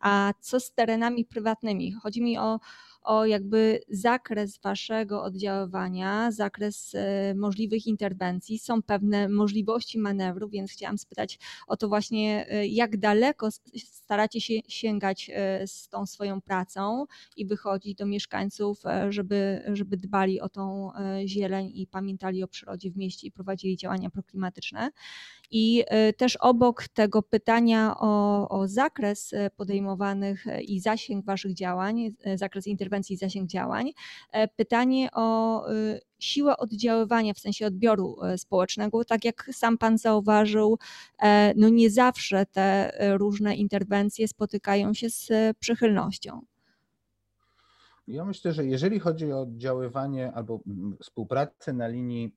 A 0.00 0.32
co 0.40 0.60
z 0.60 0.72
terenami 0.72 1.24
prywatnymi? 1.24 1.92
Chodzi 1.92 2.22
mi 2.22 2.38
o 2.38 2.60
o 3.06 3.26
jakby 3.26 3.80
zakres 3.88 4.58
waszego 4.58 5.22
oddziaływania, 5.22 6.32
zakres 6.32 6.94
e, 6.94 7.34
możliwych 7.34 7.86
interwencji. 7.86 8.58
Są 8.58 8.82
pewne 8.82 9.28
możliwości 9.28 9.98
manewru, 9.98 10.48
więc 10.48 10.70
chciałam 10.70 10.98
spytać 10.98 11.38
o 11.66 11.76
to 11.76 11.88
właśnie, 11.88 12.46
e, 12.50 12.66
jak 12.66 12.96
daleko 12.96 13.48
staracie 13.76 14.40
się 14.40 14.54
sięgać 14.68 15.30
e, 15.34 15.66
z 15.66 15.88
tą 15.88 16.06
swoją 16.06 16.40
pracą 16.40 17.06
i 17.36 17.46
wychodzić 17.46 17.94
do 17.94 18.06
mieszkańców, 18.06 18.82
żeby, 19.08 19.62
żeby 19.72 19.96
dbali 19.96 20.40
o 20.40 20.48
tą 20.48 20.90
zieleń 21.26 21.72
i 21.74 21.86
pamiętali 21.86 22.42
o 22.42 22.48
przyrodzie 22.48 22.90
w 22.90 22.96
mieście 22.96 23.26
i 23.26 23.32
prowadzili 23.32 23.76
działania 23.76 24.10
proklimatyczne. 24.10 24.90
I 25.50 25.84
też 26.16 26.36
obok 26.36 26.88
tego 26.88 27.22
pytania 27.22 27.94
o, 27.98 28.48
o 28.48 28.68
zakres 28.68 29.34
podejmowanych 29.56 30.44
i 30.66 30.80
zasięg 30.80 31.24
waszych 31.24 31.54
działań, 31.54 32.14
zakres 32.36 32.66
interwencji, 32.66 32.95
interwencji 32.96 33.16
zasięg 33.16 33.50
działań. 33.50 33.92
E, 34.32 34.48
pytanie 34.48 35.08
o 35.12 35.70
y, 35.70 36.00
siłę 36.18 36.56
oddziaływania 36.56 37.34
w 37.34 37.38
sensie 37.38 37.66
odbioru 37.66 38.16
e, 38.22 38.38
społecznego. 38.38 39.04
Tak 39.04 39.24
jak 39.24 39.50
sam 39.52 39.78
Pan 39.78 39.98
zauważył, 39.98 40.78
e, 41.22 41.54
no 41.56 41.68
nie 41.68 41.90
zawsze 41.90 42.46
te 42.46 42.92
różne 43.18 43.56
interwencje 43.56 44.28
spotykają 44.28 44.94
się 44.94 45.10
z 45.10 45.30
przychylnością. 45.58 46.40
Ja 48.08 48.24
myślę, 48.24 48.52
że 48.52 48.64
jeżeli 48.64 49.00
chodzi 49.00 49.32
o 49.32 49.40
oddziaływanie 49.40 50.32
albo 50.32 50.60
współpracę 51.02 51.72
na 51.72 51.88
linii 51.88 52.36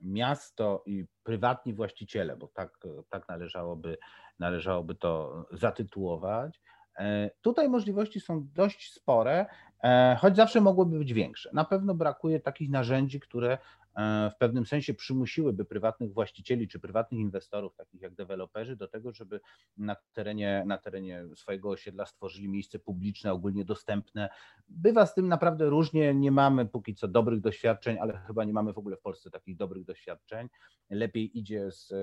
miasto 0.00 0.82
i 0.86 1.04
prywatni 1.22 1.74
właściciele, 1.74 2.36
bo 2.36 2.48
tak, 2.48 2.78
tak 3.08 3.28
należałoby, 3.28 3.98
należałoby 4.38 4.94
to 4.94 5.44
zatytułować, 5.52 6.60
Tutaj 7.40 7.68
możliwości 7.68 8.20
są 8.20 8.46
dość 8.54 8.92
spore, 8.92 9.46
E, 9.82 10.16
choć 10.20 10.36
zawsze 10.36 10.60
mogłyby 10.60 10.98
być 10.98 11.12
większe. 11.12 11.50
Na 11.52 11.64
pewno 11.64 11.94
brakuje 11.94 12.40
takich 12.40 12.70
narzędzi, 12.70 13.20
które 13.20 13.52
E, 13.52 13.58
w 14.30 14.36
pewnym 14.38 14.66
sensie 14.66 14.94
przymusiłyby 14.94 15.64
prywatnych 15.64 16.12
właścicieli 16.12 16.68
czy 16.68 16.80
prywatnych 16.80 17.20
inwestorów, 17.20 17.76
takich 17.76 18.00
jak 18.00 18.14
deweloperzy, 18.14 18.76
do 18.76 18.88
tego, 18.88 19.12
żeby 19.12 19.40
na 19.76 19.96
terenie, 20.12 20.64
na 20.66 20.78
terenie 20.78 21.24
swojego 21.34 21.70
osiedla 21.70 22.06
stworzyli 22.06 22.48
miejsce 22.48 22.78
publiczne, 22.78 23.32
ogólnie 23.32 23.64
dostępne. 23.64 24.28
Bywa 24.68 25.06
z 25.06 25.14
tym 25.14 25.28
naprawdę 25.28 25.70
różnie, 25.70 26.14
nie 26.14 26.30
mamy 26.30 26.66
póki 26.66 26.94
co 26.94 27.08
dobrych 27.08 27.40
doświadczeń, 27.40 27.98
ale 28.00 28.18
chyba 28.26 28.44
nie 28.44 28.52
mamy 28.52 28.72
w 28.72 28.78
ogóle 28.78 28.96
w 28.96 29.00
Polsce 29.00 29.30
takich 29.30 29.56
dobrych 29.56 29.84
doświadczeń. 29.84 30.48
Lepiej 30.90 31.38
idzie 31.38 31.72
z 31.72 31.92
e, 31.92 31.96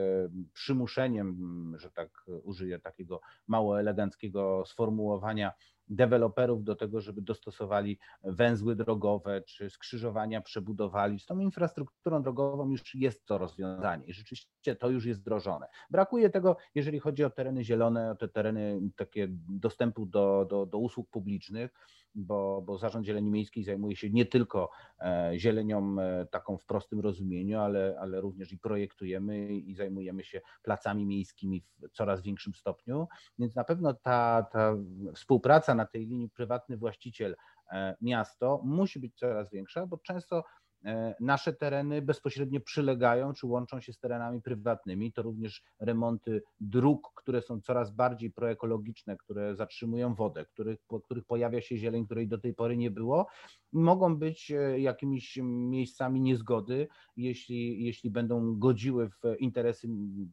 przymuszeniem, 0.53 1.75
że 1.79 1.91
tak 1.91 2.25
użyję 2.43 2.79
takiego 2.79 3.21
mało 3.47 3.79
eleganckiego 3.79 4.63
sformułowania, 4.65 5.51
deweloperów 5.89 6.63
do 6.63 6.75
tego, 6.75 7.01
żeby 7.01 7.21
dostosowali 7.21 7.99
węzły 8.23 8.75
drogowe 8.75 9.41
czy 9.41 9.69
skrzyżowania 9.69 10.41
przebudowali. 10.41 11.19
Z 11.19 11.25
tą 11.25 11.39
infrastrukturą 11.39 12.21
drogową 12.21 12.69
już 12.69 12.95
jest 12.95 13.25
to 13.25 13.37
rozwiązanie 13.37 14.05
i 14.05 14.13
rzeczywiście 14.13 14.75
to 14.75 14.89
już 14.89 15.05
jest 15.05 15.19
wdrożone. 15.19 15.67
Brakuje 15.89 16.29
tego, 16.29 16.57
jeżeli 16.75 16.99
chodzi 16.99 17.23
o 17.23 17.29
tereny 17.29 17.63
zielone, 17.63 18.11
o 18.11 18.15
te 18.15 18.27
tereny 18.27 18.79
takie 18.95 19.27
dostępu 19.49 20.05
do, 20.05 20.45
do, 20.49 20.65
do 20.65 20.77
usług 20.77 21.09
publicznych, 21.09 21.71
bo, 22.17 22.61
bo 22.61 22.77
Zarząd 22.77 23.05
Zieleni 23.05 23.31
Miejskiej 23.31 23.63
zajmuje 23.63 23.95
się 23.95 24.09
nie 24.09 24.25
tylko 24.25 24.69
e, 24.99 25.31
zielenią 25.35 25.95
e, 25.99 26.25
taką 26.25 26.57
w 26.57 26.65
prostym 26.65 26.99
rozumieniu, 26.99 27.59
ale, 27.59 27.97
ale 27.99 28.21
również 28.21 28.51
i 28.51 28.57
projektujemy 28.57 29.49
i 29.53 29.75
zajmujemy 29.75 30.23
się 30.23 30.41
placami 30.63 31.05
miejskimi 31.05 31.61
w 31.61 31.89
coraz 31.91 32.21
większym 32.21 32.53
stopniu, 32.53 33.07
więc 33.39 33.55
na 33.55 33.63
pewno 33.63 33.93
ta, 33.93 34.47
ta 34.51 34.75
współpraca 35.15 35.75
na 35.75 35.85
tej 35.85 36.07
linii 36.07 36.29
prywatny 36.29 36.77
właściciel 36.77 37.35
e, 37.71 37.95
miasto 38.01 38.61
musi 38.63 38.99
być 38.99 39.15
coraz 39.15 39.51
większa, 39.51 39.87
bo 39.87 39.97
często 39.97 40.43
nasze 41.19 41.53
tereny 41.53 42.01
bezpośrednio 42.01 42.59
przylegają 42.61 43.33
czy 43.33 43.47
łączą 43.47 43.79
się 43.79 43.93
z 43.93 43.99
terenami 43.99 44.41
prywatnymi. 44.41 45.13
To 45.13 45.21
również 45.21 45.63
remonty 45.79 46.41
dróg, 46.59 47.11
które 47.15 47.41
są 47.41 47.61
coraz 47.61 47.91
bardziej 47.91 48.31
proekologiczne, 48.31 49.17
które 49.17 49.55
zatrzymują 49.55 50.15
wodę, 50.15 50.45
których, 50.45 50.79
po 50.87 51.01
których 51.01 51.25
pojawia 51.25 51.61
się 51.61 51.77
zieleń, 51.77 52.05
której 52.05 52.27
do 52.27 52.37
tej 52.37 52.53
pory 52.53 52.77
nie 52.77 52.91
było, 52.91 53.27
mogą 53.73 54.17
być 54.17 54.51
e, 54.51 54.79
jakimiś 54.79 55.39
miejscami 55.43 56.21
niezgody, 56.21 56.87
jeśli, 57.17 57.85
jeśli 57.85 58.09
będą 58.11 58.59
godziły 58.59 59.09
w 59.09 59.35
interesy 59.39 59.87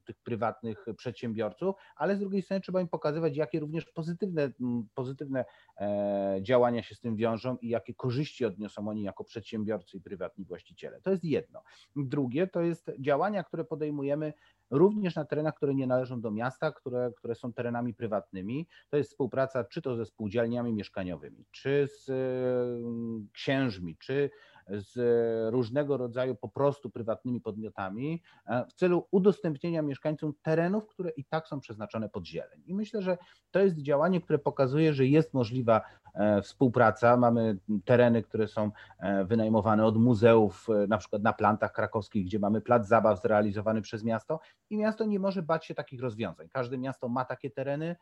tych 0.05 0.17
prywatnych 0.19 0.87
przedsiębiorców, 0.97 1.75
ale 1.97 2.17
z 2.17 2.21
drugiej 2.21 2.43
strony 2.43 2.61
trzeba 2.61 2.81
im 2.81 2.89
pokazywać, 2.89 3.37
jakie 3.37 3.61
również 3.61 3.85
pozytywne, 3.85 4.53
pozytywne 4.95 5.45
e, 5.81 6.39
działania 6.43 6.83
się 6.83 6.95
z 6.95 7.01
tym 7.01 7.17
wiążą 7.17 7.57
i 7.57 7.69
jakie 7.69 7.95
korzyści 7.95 8.45
odniosą 8.45 8.89
oni 8.89 9.03
jako 9.03 9.25
przedsiębiorcy 9.25 9.97
i 9.97 10.01
prywatni 10.01 10.34
właściciele. 10.39 11.01
To 11.01 11.11
jest 11.11 11.25
jedno. 11.25 11.63
Drugie 11.97 12.47
to 12.47 12.61
jest 12.61 12.91
działania, 13.01 13.45
które 13.45 13.65
podejmujemy 13.65 14.33
również 14.71 15.15
na 15.15 15.25
terenach, 15.25 15.55
które 15.55 15.75
nie 15.75 15.87
należą 15.87 16.21
do 16.21 16.31
miasta, 16.31 16.73
które, 16.73 17.13
które 17.17 17.35
są 17.35 17.53
terenami 17.53 17.95
prywatnymi. 17.95 18.69
To 18.91 18.97
jest 18.97 19.11
współpraca 19.11 19.65
czy 19.65 19.83
to 19.83 19.97
ze 19.97 20.07
spółdzielniami 20.07 20.73
mieszkaniowymi, 20.73 21.45
czy 21.51 21.89
z 21.89 22.11
mm, 22.11 23.29
księżmi, 23.33 23.97
czy 23.99 24.31
z 24.69 24.95
różnego 25.53 25.97
rodzaju 25.97 26.35
po 26.35 26.49
prostu 26.49 26.91
prywatnymi 26.91 27.41
podmiotami 27.41 28.23
e, 28.47 28.65
w 28.67 28.73
celu 28.73 29.07
udostępnienia 29.11 29.83
mieszkańcom 29.83 30.33
terenów, 30.43 30.87
które 30.87 31.11
i 31.11 31.25
tak 31.25 31.49
są 31.49 31.61
przeznaczone 31.61 32.09
pod 32.09 32.27
zieleń. 32.27 32.63
I 32.67 32.75
myślę, 32.75 33.03
że 33.03 33.19
to 33.51 33.61
jest 33.61 33.79
działanie, 33.79 34.21
które 34.21 34.39
pokazuje, 34.39 34.93
że 34.93 35.07
jest 35.07 35.35
możliwa 35.35 35.81
e, 36.15 36.43
współpraca. 36.43 37.17
Mamy 37.17 37.59
tereny, 37.85 38.23
które 38.23 38.49
są 38.49 38.71
e, 38.99 39.25
wynajmowane 39.25 39.85
od 39.85 39.97
muzeów, 39.97 40.67
na 40.89 40.99
przykład 40.99 41.23
na 41.23 41.33
plantach 41.33 41.73
krakowskich, 41.73 42.27
gdzie 42.27 42.39
mamy 42.39 42.61
plac 42.61 42.89
zabaw 42.89 43.23
zrealizowany 43.23 43.83
przez 43.83 44.05
miasto 44.05 44.41
i 44.71 44.77
miasto 44.77 45.05
nie 45.05 45.19
może 45.19 45.43
bać 45.43 45.67
się 45.67 45.75
takich 45.75 46.01
rozwiązań. 46.01 46.49
Każde 46.49 46.79
miasto 46.79 47.09
ma 47.09 47.25
takie 47.25 47.51
tereny, 47.51 47.97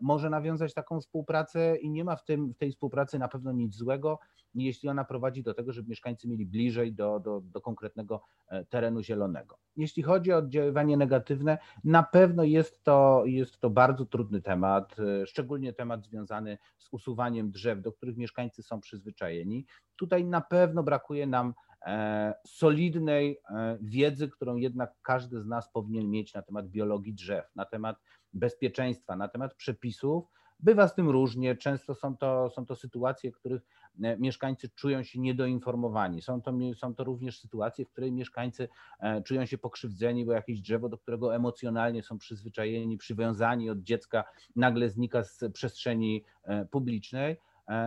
może 0.00 0.30
nawiązać 0.30 0.74
taką 0.74 1.00
współpracę 1.00 1.76
i 1.76 1.90
nie 1.90 2.04
ma 2.04 2.16
w, 2.16 2.24
tym, 2.24 2.52
w 2.52 2.58
tej 2.58 2.70
współpracy 2.70 3.18
na 3.18 3.28
pewno 3.28 3.52
nic 3.52 3.74
złego, 3.74 4.18
jeśli 4.54 4.88
ona 4.88 5.04
prowadzi 5.04 5.42
do 5.42 5.54
tego, 5.54 5.72
żeby 5.72 5.88
mieszkańcy 5.88 6.03
mieszkańcy 6.04 6.28
mieli 6.28 6.46
bliżej 6.46 6.92
do, 6.92 7.20
do, 7.20 7.40
do 7.40 7.60
konkretnego 7.60 8.22
e, 8.48 8.64
terenu 8.64 9.02
zielonego. 9.02 9.58
Jeśli 9.76 10.02
chodzi 10.02 10.32
o 10.32 10.36
oddziaływanie 10.36 10.96
negatywne, 10.96 11.58
na 11.84 12.02
pewno 12.02 12.44
jest 12.44 12.84
to, 12.84 13.22
jest 13.26 13.60
to 13.60 13.70
bardzo 13.70 14.06
trudny 14.06 14.42
temat, 14.42 14.96
e, 14.98 15.26
szczególnie 15.26 15.72
temat 15.72 16.04
związany 16.04 16.58
z 16.78 16.88
usuwaniem 16.92 17.50
drzew, 17.50 17.82
do 17.82 17.92
których 17.92 18.16
mieszkańcy 18.16 18.62
są 18.62 18.80
przyzwyczajeni. 18.80 19.66
Tutaj 19.96 20.24
na 20.24 20.40
pewno 20.40 20.82
brakuje 20.82 21.26
nam 21.26 21.54
e, 21.86 22.34
solidnej 22.46 23.40
wiedzy, 23.80 24.28
którą 24.28 24.56
jednak 24.56 24.92
każdy 25.02 25.40
z 25.40 25.46
nas 25.46 25.72
powinien 25.72 26.10
mieć 26.10 26.34
na 26.34 26.42
temat 26.42 26.68
biologii 26.68 27.14
drzew, 27.14 27.44
na 27.56 27.64
temat 27.64 27.96
bezpieczeństwa, 28.32 29.16
na 29.16 29.28
temat 29.28 29.54
przepisów. 29.54 30.24
Bywa 30.64 30.88
z 30.88 30.94
tym 30.94 31.10
różnie, 31.10 31.56
często 31.56 31.94
są 31.94 32.16
to, 32.16 32.50
są 32.50 32.66
to 32.66 32.76
sytuacje, 32.76 33.32
w 33.32 33.34
których 33.34 33.62
E, 34.02 34.16
mieszkańcy 34.16 34.68
czują 34.68 35.02
się 35.02 35.20
niedoinformowani. 35.20 36.22
Są 36.22 36.42
to, 36.42 36.52
są 36.76 36.94
to 36.94 37.04
również 37.04 37.40
sytuacje, 37.40 37.84
w 37.84 37.90
której 37.90 38.12
mieszkańcy 38.12 38.68
e, 39.00 39.22
czują 39.22 39.46
się 39.46 39.58
pokrzywdzeni, 39.58 40.24
bo 40.24 40.32
jakieś 40.32 40.60
drzewo, 40.60 40.88
do 40.88 40.98
którego 40.98 41.34
emocjonalnie 41.34 42.02
są 42.02 42.18
przyzwyczajeni, 42.18 42.98
przywiązani 42.98 43.70
od 43.70 43.78
dziecka, 43.82 44.24
nagle 44.56 44.88
znika 44.88 45.24
z 45.24 45.44
przestrzeni 45.52 46.24
e, 46.44 46.64
publicznej. 46.64 47.36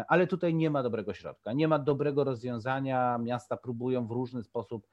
ale 0.07 0.27
tutaj 0.27 0.55
nie 0.55 0.69
ma 0.69 0.83
dobrego 0.83 1.13
środka, 1.13 1.53
nie 1.53 1.67
ma 1.67 1.79
dobrego 1.79 2.23
rozwiązania. 2.23 3.17
Miasta 3.17 3.57
próbują 3.57 4.07
w 4.07 4.11
różny 4.11 4.43
sposób 4.43 4.87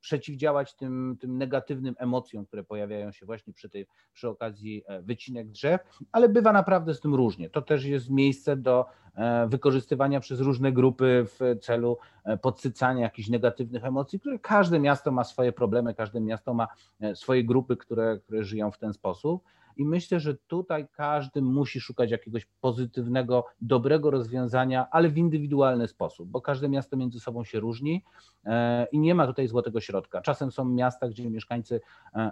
przeciwdziałać 0.00 0.74
tym, 0.74 1.16
tym 1.20 1.38
negatywnym 1.38 1.94
emocjom, 1.98 2.46
które 2.46 2.64
pojawiają 2.64 3.12
się 3.12 3.26
właśnie 3.26 3.52
przy, 3.52 3.68
tej, 3.68 3.86
przy 4.12 4.28
okazji 4.28 4.82
e, 4.86 5.02
wycinek 5.02 5.48
drzew, 5.48 5.80
ale 6.12 6.28
bywa 6.28 6.52
naprawdę 6.52 6.94
z 6.94 7.00
tym 7.00 7.14
różnie. 7.14 7.50
To 7.50 7.62
też 7.62 7.84
jest 7.84 8.10
miejsce 8.10 8.56
do 8.56 8.86
e, 9.14 9.46
wykorzystywania 9.48 10.20
przez 10.20 10.40
różne 10.40 10.72
grupy 10.72 11.24
w 11.26 11.58
celu 11.60 11.98
podsycania 12.42 13.02
jakichś 13.02 13.28
negatywnych 13.28 13.84
emocji, 13.84 14.20
które 14.20 14.38
każde 14.38 14.80
miasto 14.80 15.12
ma 15.12 15.24
swoje 15.24 15.52
problemy, 15.52 15.94
każde 15.94 16.20
miasto 16.20 16.54
ma 16.54 16.68
swoje 17.14 17.44
grupy, 17.44 17.76
które, 17.76 18.18
które 18.18 18.44
żyją 18.44 18.70
w 18.70 18.78
ten 18.78 18.92
sposób. 18.92 19.42
I 19.76 19.84
myślę, 19.84 20.20
że 20.20 20.34
tutaj 20.46 20.86
każdy 20.92 21.42
musi 21.42 21.80
szukać 21.80 22.10
jakiegoś 22.10 22.46
pozytywnego, 22.60 23.44
dobrego 23.60 24.10
rozwiązania, 24.10 24.86
ale 24.90 25.08
w 25.08 25.18
indywidualny 25.18 25.88
sposób, 25.88 26.28
bo 26.28 26.40
każde 26.40 26.68
miasto 26.68 26.96
między 26.96 27.20
sobą 27.20 27.44
się 27.44 27.60
różni 27.60 28.04
e, 28.44 28.86
i 28.92 28.98
nie 28.98 29.14
ma 29.14 29.26
tutaj 29.26 29.48
złotego 29.48 29.80
środka. 29.80 30.20
Czasem 30.20 30.52
są 30.52 30.64
miasta, 30.64 31.08
gdzie 31.08 31.30
mieszkańcy 31.30 31.80
e, 32.14 32.30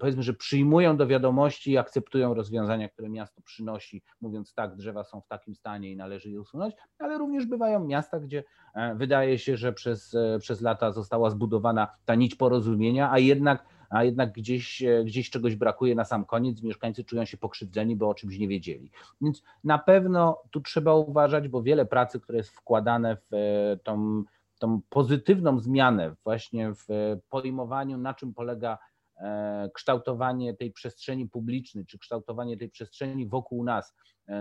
powiedzmy, 0.00 0.22
że 0.22 0.34
przyjmują 0.34 0.96
do 0.96 1.06
wiadomości 1.06 1.72
i 1.72 1.78
akceptują 1.78 2.34
rozwiązania, 2.34 2.88
które 2.88 3.08
miasto 3.08 3.42
przynosi, 3.42 4.02
mówiąc 4.20 4.54
tak, 4.54 4.76
drzewa 4.76 5.04
są 5.04 5.20
w 5.20 5.26
takim 5.26 5.54
stanie 5.54 5.92
i 5.92 5.96
należy 5.96 6.30
je 6.30 6.40
usunąć, 6.40 6.74
ale 6.98 7.18
również 7.18 7.46
bywają 7.46 7.84
miasta, 7.84 8.20
gdzie 8.20 8.44
e, 8.74 8.94
wydaje 8.94 9.38
się, 9.38 9.56
że 9.56 9.72
przez, 9.72 10.16
przez 10.40 10.60
lata 10.60 10.92
została 10.92 11.30
zbudowana 11.30 11.88
ta 12.04 12.14
nić 12.14 12.34
porozumienia, 12.34 13.10
a 13.10 13.18
jednak 13.18 13.64
a 13.90 14.04
jednak 14.04 14.32
gdzieś, 14.32 14.82
e, 14.82 15.04
gdzieś 15.04 15.30
czegoś 15.30 15.56
brakuje 15.56 15.94
na 15.94 16.04
sam 16.04 16.24
koniec, 16.24 16.62
mieszkańcy 16.62 17.04
czują 17.04 17.24
się 17.24 17.36
pokrzywdzeni, 17.36 17.96
bo 17.96 18.08
o 18.08 18.14
czymś 18.14 18.38
nie 18.38 18.48
wiedzieli. 18.48 18.90
Więc 19.20 19.42
na 19.64 19.78
pewno 19.78 20.42
tu 20.50 20.60
trzeba 20.60 20.94
uważać, 20.94 21.48
bo 21.48 21.62
wiele 21.62 21.86
pracy, 21.86 22.20
które 22.20 22.38
jest 22.38 22.50
wkładane 22.50 23.16
w 23.16 23.34
e, 23.34 23.76
tą, 23.76 24.24
tą 24.58 24.80
pozytywną 24.88 25.58
zmianę 25.60 26.14
właśnie 26.24 26.72
w 26.74 27.16
pojmowaniu, 27.30 27.98
na 27.98 28.14
czym 28.14 28.34
polega 28.34 28.78
e, 29.16 29.70
kształtowanie 29.74 30.54
tej 30.54 30.72
przestrzeni 30.72 31.28
publicznej, 31.28 31.86
czy 31.86 31.98
kształtowanie 31.98 32.56
tej 32.56 32.70
przestrzeni 32.70 33.28
wokół 33.28 33.64
nas, 33.64 33.94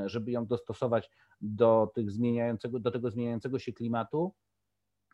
żeby 0.06 0.32
ją 0.32 0.46
dostosować 0.46 1.10
do, 1.42 1.92
tych 1.96 2.12
zmieniającego, 2.12 2.80
do 2.80 2.92
tego 2.92 3.12
zmieniającego 3.12 3.60
się 3.60 3.74
klimatu, 3.74 4.34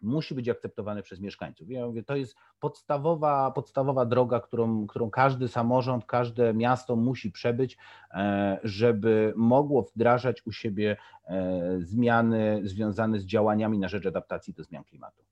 musi 0.01 0.35
być 0.35 0.49
akceptowany 0.49 1.03
przez 1.03 1.19
mieszkańców. 1.19 1.69
Ja 1.69 1.85
mówię, 1.85 2.03
to 2.03 2.15
jest 2.15 2.35
podstawowa, 2.59 3.51
podstawowa 3.51 4.05
droga, 4.05 4.39
którą, 4.39 4.87
którą 4.87 5.09
każdy 5.09 5.47
samorząd, 5.47 6.05
każde 6.05 6.53
miasto 6.53 6.95
musi 6.95 7.31
przebyć, 7.31 7.77
e, 8.11 8.59
żeby 8.63 9.33
mogło 9.35 9.81
wdrażać 9.81 10.47
u 10.47 10.51
siebie 10.51 10.97
e, 11.25 11.79
zmiany 11.81 12.61
związane 12.63 13.19
z 13.19 13.25
działaniami 13.25 13.79
na 13.79 13.87
rzecz 13.87 14.05
adaptacji 14.05 14.53
do 14.53 14.63
zmian 14.63 14.83
klimatu. 14.83 15.23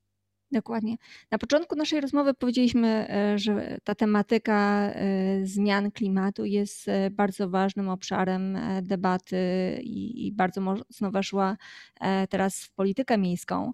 Dokładnie. 0.52 0.96
Na 1.30 1.38
początku 1.38 1.76
naszej 1.76 2.00
rozmowy 2.00 2.34
powiedzieliśmy, 2.34 3.06
e, 3.10 3.38
że 3.38 3.78
ta 3.84 3.94
tematyka 3.94 4.90
zmian 5.42 5.90
klimatu 5.90 6.44
jest 6.44 6.86
bardzo 7.10 7.48
ważnym 7.48 7.88
obszarem 7.88 8.58
debaty 8.82 9.36
i 9.82 10.32
bardzo 10.36 10.60
mocno 10.60 11.10
weszła 11.10 11.56
teraz 12.28 12.64
w 12.64 12.72
politykę 12.72 13.18
miejską. 13.18 13.72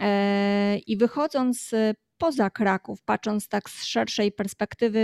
E, 0.00 0.78
I 0.86 0.96
wychodząc 0.96 1.74
poza 2.18 2.50
Kraków, 2.50 3.02
patrząc 3.02 3.48
tak 3.48 3.70
z 3.70 3.84
szerszej 3.84 4.32
perspektywy 4.32 4.98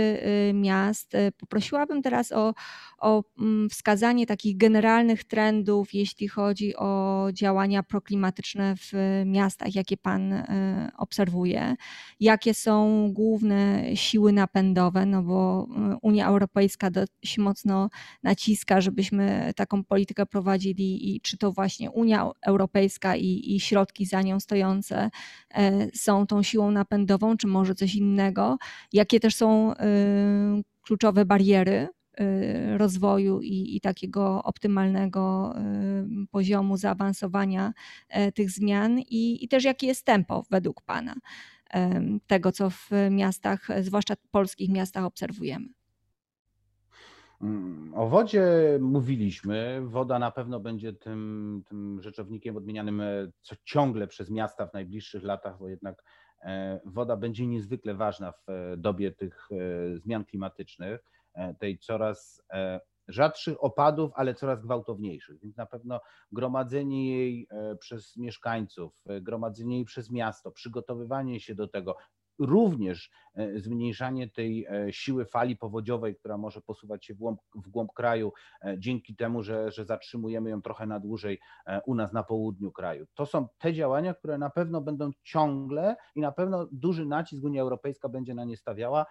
y, 0.49 0.53
miast, 0.53 1.15
y, 1.15 1.31
poprosiłabym 1.37 2.01
teraz 2.01 2.31
o, 2.31 2.53
o 2.97 3.23
mm, 3.39 3.69
wskazanie 3.69 4.25
takich 4.25 4.57
generalnych 4.57 5.23
trendów, 5.23 5.93
jeśli 5.93 6.27
chodzi 6.27 6.75
o 6.75 7.27
działania 7.33 7.83
proklimatyczne 7.83 8.75
w 8.75 8.91
miastach, 9.25 9.75
jakie 9.75 9.97
Pan 9.97 10.33
y, 10.33 10.45
obserwuje. 10.97 11.75
Jakie 12.19 12.53
są 12.53 13.07
główne 13.13 13.83
siły 13.95 14.33
napędowe, 14.33 15.05
no 15.05 15.23
bo 15.23 15.67
Unia 16.01 16.27
Europejska 16.27 16.89
dość 16.91 17.37
mocno 17.37 17.89
naciska, 18.23 18.81
żebyśmy 18.81 19.53
taką 19.55 19.83
politykę 19.83 20.25
prowadzili 20.25 21.15
i 21.15 21.21
czy 21.21 21.37
to 21.37 21.51
właśnie 21.51 21.91
Unia 21.91 22.31
Europejska 22.45 23.15
i, 23.15 23.55
i 23.55 23.59
środki 23.59 24.05
za 24.05 24.21
nią 24.21 24.39
stojące 24.39 25.09
są 25.93 26.27
tą 26.27 26.43
siłą 26.43 26.71
napędową, 26.71 27.04
czy 27.37 27.47
może 27.47 27.75
coś 27.75 27.95
innego, 27.95 28.57
jakie 28.93 29.19
też 29.19 29.35
są 29.35 29.73
y, 29.73 29.75
kluczowe 30.81 31.25
bariery 31.25 31.87
y, 32.19 32.77
rozwoju 32.77 33.41
i, 33.41 33.75
i, 33.75 33.81
takiego 33.81 34.43
optymalnego 34.43 35.53
y, 36.23 36.27
poziomu 36.31 36.77
zaawansowania 36.77 37.73
e, 38.09 38.31
tych 38.31 38.51
zmian 38.51 38.99
i, 38.99 39.45
i 39.45 39.47
też 39.47 39.63
jakie 39.63 39.87
jest 39.87 40.05
tempo 40.05 40.43
według 40.49 40.81
Pana 40.81 41.15
tego, 42.27 42.51
co 42.51 42.69
w 42.69 42.89
miastach, 43.11 43.67
zwłaszcza 43.81 44.13
polskich 44.31 44.69
miastach 44.69 45.05
obserwujemy. 45.05 45.67
Mm, 47.41 47.93
o 47.95 48.07
wodzie 48.07 48.47
mówiliśmy. 48.81 49.81
Woda 49.83 50.19
na 50.19 50.31
pewno 50.31 50.59
będzie 50.59 50.93
tym, 50.93 51.61
tym 51.67 52.01
rzeczownikiem 52.01 52.57
odmienianym 52.57 53.01
e, 53.01 53.31
co 53.41 53.55
ciągle 53.63 54.07
przez 54.07 54.29
miasta 54.29 54.67
w 54.67 54.73
najbliższych 54.73 55.23
latach, 55.23 55.59
bo 55.59 55.69
jednak 55.69 56.03
woda 56.85 57.17
będzie 57.17 57.47
niezwykle 57.47 57.95
ważna 57.95 58.31
w 58.31 58.49
e, 58.49 58.77
dobie 58.77 59.11
tych 59.11 59.49
e, 59.51 59.97
zmian 59.97 60.25
klimatycznych, 60.25 61.03
tej 61.59 61.77
coraz 61.77 62.41
rzadszych 63.07 63.63
opadów, 63.63 64.11
ale 64.15 64.33
coraz 64.33 64.61
gwałtowniejszych. 64.61 65.39
Więc 65.39 65.57
na 65.57 65.65
pewno 65.65 66.01
gromadzenie 66.31 67.17
jej 67.17 67.47
przez 67.79 68.17
mieszkańców, 68.17 69.03
gromadzenie 69.21 69.75
jej 69.75 69.85
przez 69.85 70.11
miasto, 70.11 70.51
przygotowywanie 70.51 71.39
się 71.39 71.55
do 71.55 71.67
tego, 71.67 71.97
również 72.39 73.09
e, 73.35 73.59
zmniejszanie 73.59 74.29
tej 74.29 74.65
e, 74.65 74.93
siły 74.93 75.25
fali 75.25 75.57
powodziowej, 75.57 76.15
która 76.15 76.37
może 76.37 76.61
posuwać 76.61 77.05
się 77.05 77.13
w 77.13 77.17
głąb, 77.17 77.39
w 77.55 77.69
głąb 77.69 77.93
kraju, 77.93 78.33
e, 78.61 78.75
dzięki 78.79 79.15
temu, 79.15 79.43
że, 79.43 79.71
że 79.71 79.85
zatrzymujemy 79.85 80.49
ją 80.49 80.61
trochę 80.61 80.85
na 80.85 80.99
dłużej 80.99 81.39
u 81.85 81.95
nas 81.95 82.13
na 82.13 82.23
południu 82.23 82.71
kraju. 82.71 83.05
To 83.13 83.25
są 83.25 83.47
te 83.57 83.73
działania, 83.73 84.13
które 84.13 84.37
na 84.37 84.49
pewno 84.49 84.81
będą 84.81 85.11
ciągle 85.23 85.95
i 86.15 86.21
na 86.21 86.31
pewno 86.31 86.67
duży 86.71 87.05
nacisk 87.05 87.43
Unia 87.43 87.61
Europejska 87.61 88.09
będzie 88.09 88.33
na 88.33 88.43
nie 88.43 88.57
stawiała, 88.57 89.05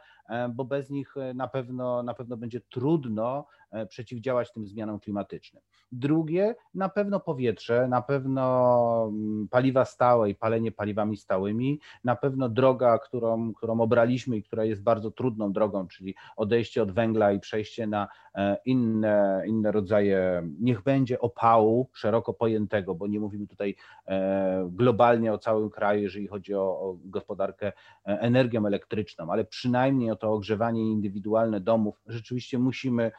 bo 0.55 0.65
bez 0.65 0.91
nich 0.91 1.15
na 1.35 1.49
pewno, 1.49 2.03
na 2.03 2.15
pewno 2.15 2.37
będzie 2.37 2.61
trudno 2.61 3.47
przeciwdziałać 3.89 4.53
tym 4.53 4.67
zmianom 4.67 5.01
klimatycznym. 5.01 5.63
Drugie, 5.93 6.55
na 6.75 6.89
pewno 6.89 7.21
powietrze, 7.21 7.89
na 7.89 8.03
pewno 8.03 9.07
mm, 9.09 9.49
paliwa 9.49 9.85
stałe 9.85 10.31
i 10.31 10.35
palenie 10.35 10.73
paliwami 10.73 11.17
stałymi, 11.17 11.81
na 12.05 12.17
pewno 12.17 12.49
droga, 12.49 12.99
którą, 12.99 13.55
którą 13.55 13.81
obraliśmy 13.81 14.37
i 14.37 14.43
która 14.43 14.65
jest 14.65 14.83
bardzo 14.83 15.11
trudną 15.11 15.53
drogą, 15.53 15.89
czyli 15.89 16.15
odejście 16.37 16.83
od 16.83 16.93
węgla 16.93 17.33
i 17.33 17.41
przejście 17.41 17.87
na 17.87 18.09
e, 18.35 18.57
inne, 18.65 19.43
inne 19.47 19.73
rodzaje, 19.73 20.49
niech 20.61 20.83
będzie 20.83 21.21
opału 21.21 21.89
szeroko 21.93 22.35
pojętego, 22.35 22.95
bo 22.95 23.07
nie 23.07 23.21
mówimy 23.21 23.47
tutaj 23.47 23.77
e, 24.07 24.69
globalnie 24.73 25.33
o 25.33 25.39
całym 25.39 25.71
kraju, 25.71 26.03
jeżeli 26.03 26.27
chodzi 26.27 26.55
o, 26.55 26.61
o 26.61 26.97
gospodarkę 27.05 27.67
e, 27.67 27.73
energią 28.21 28.67
elektryczną, 28.67 29.33
ale 29.33 29.45
przynajmniej 29.45 30.11
o 30.11 30.17
to 30.17 30.33
ogrzewanie 30.33 30.83
indywidualne 30.83 31.61
domów, 31.61 32.01
rzeczywiście 32.07 32.59
musimy 32.59 33.13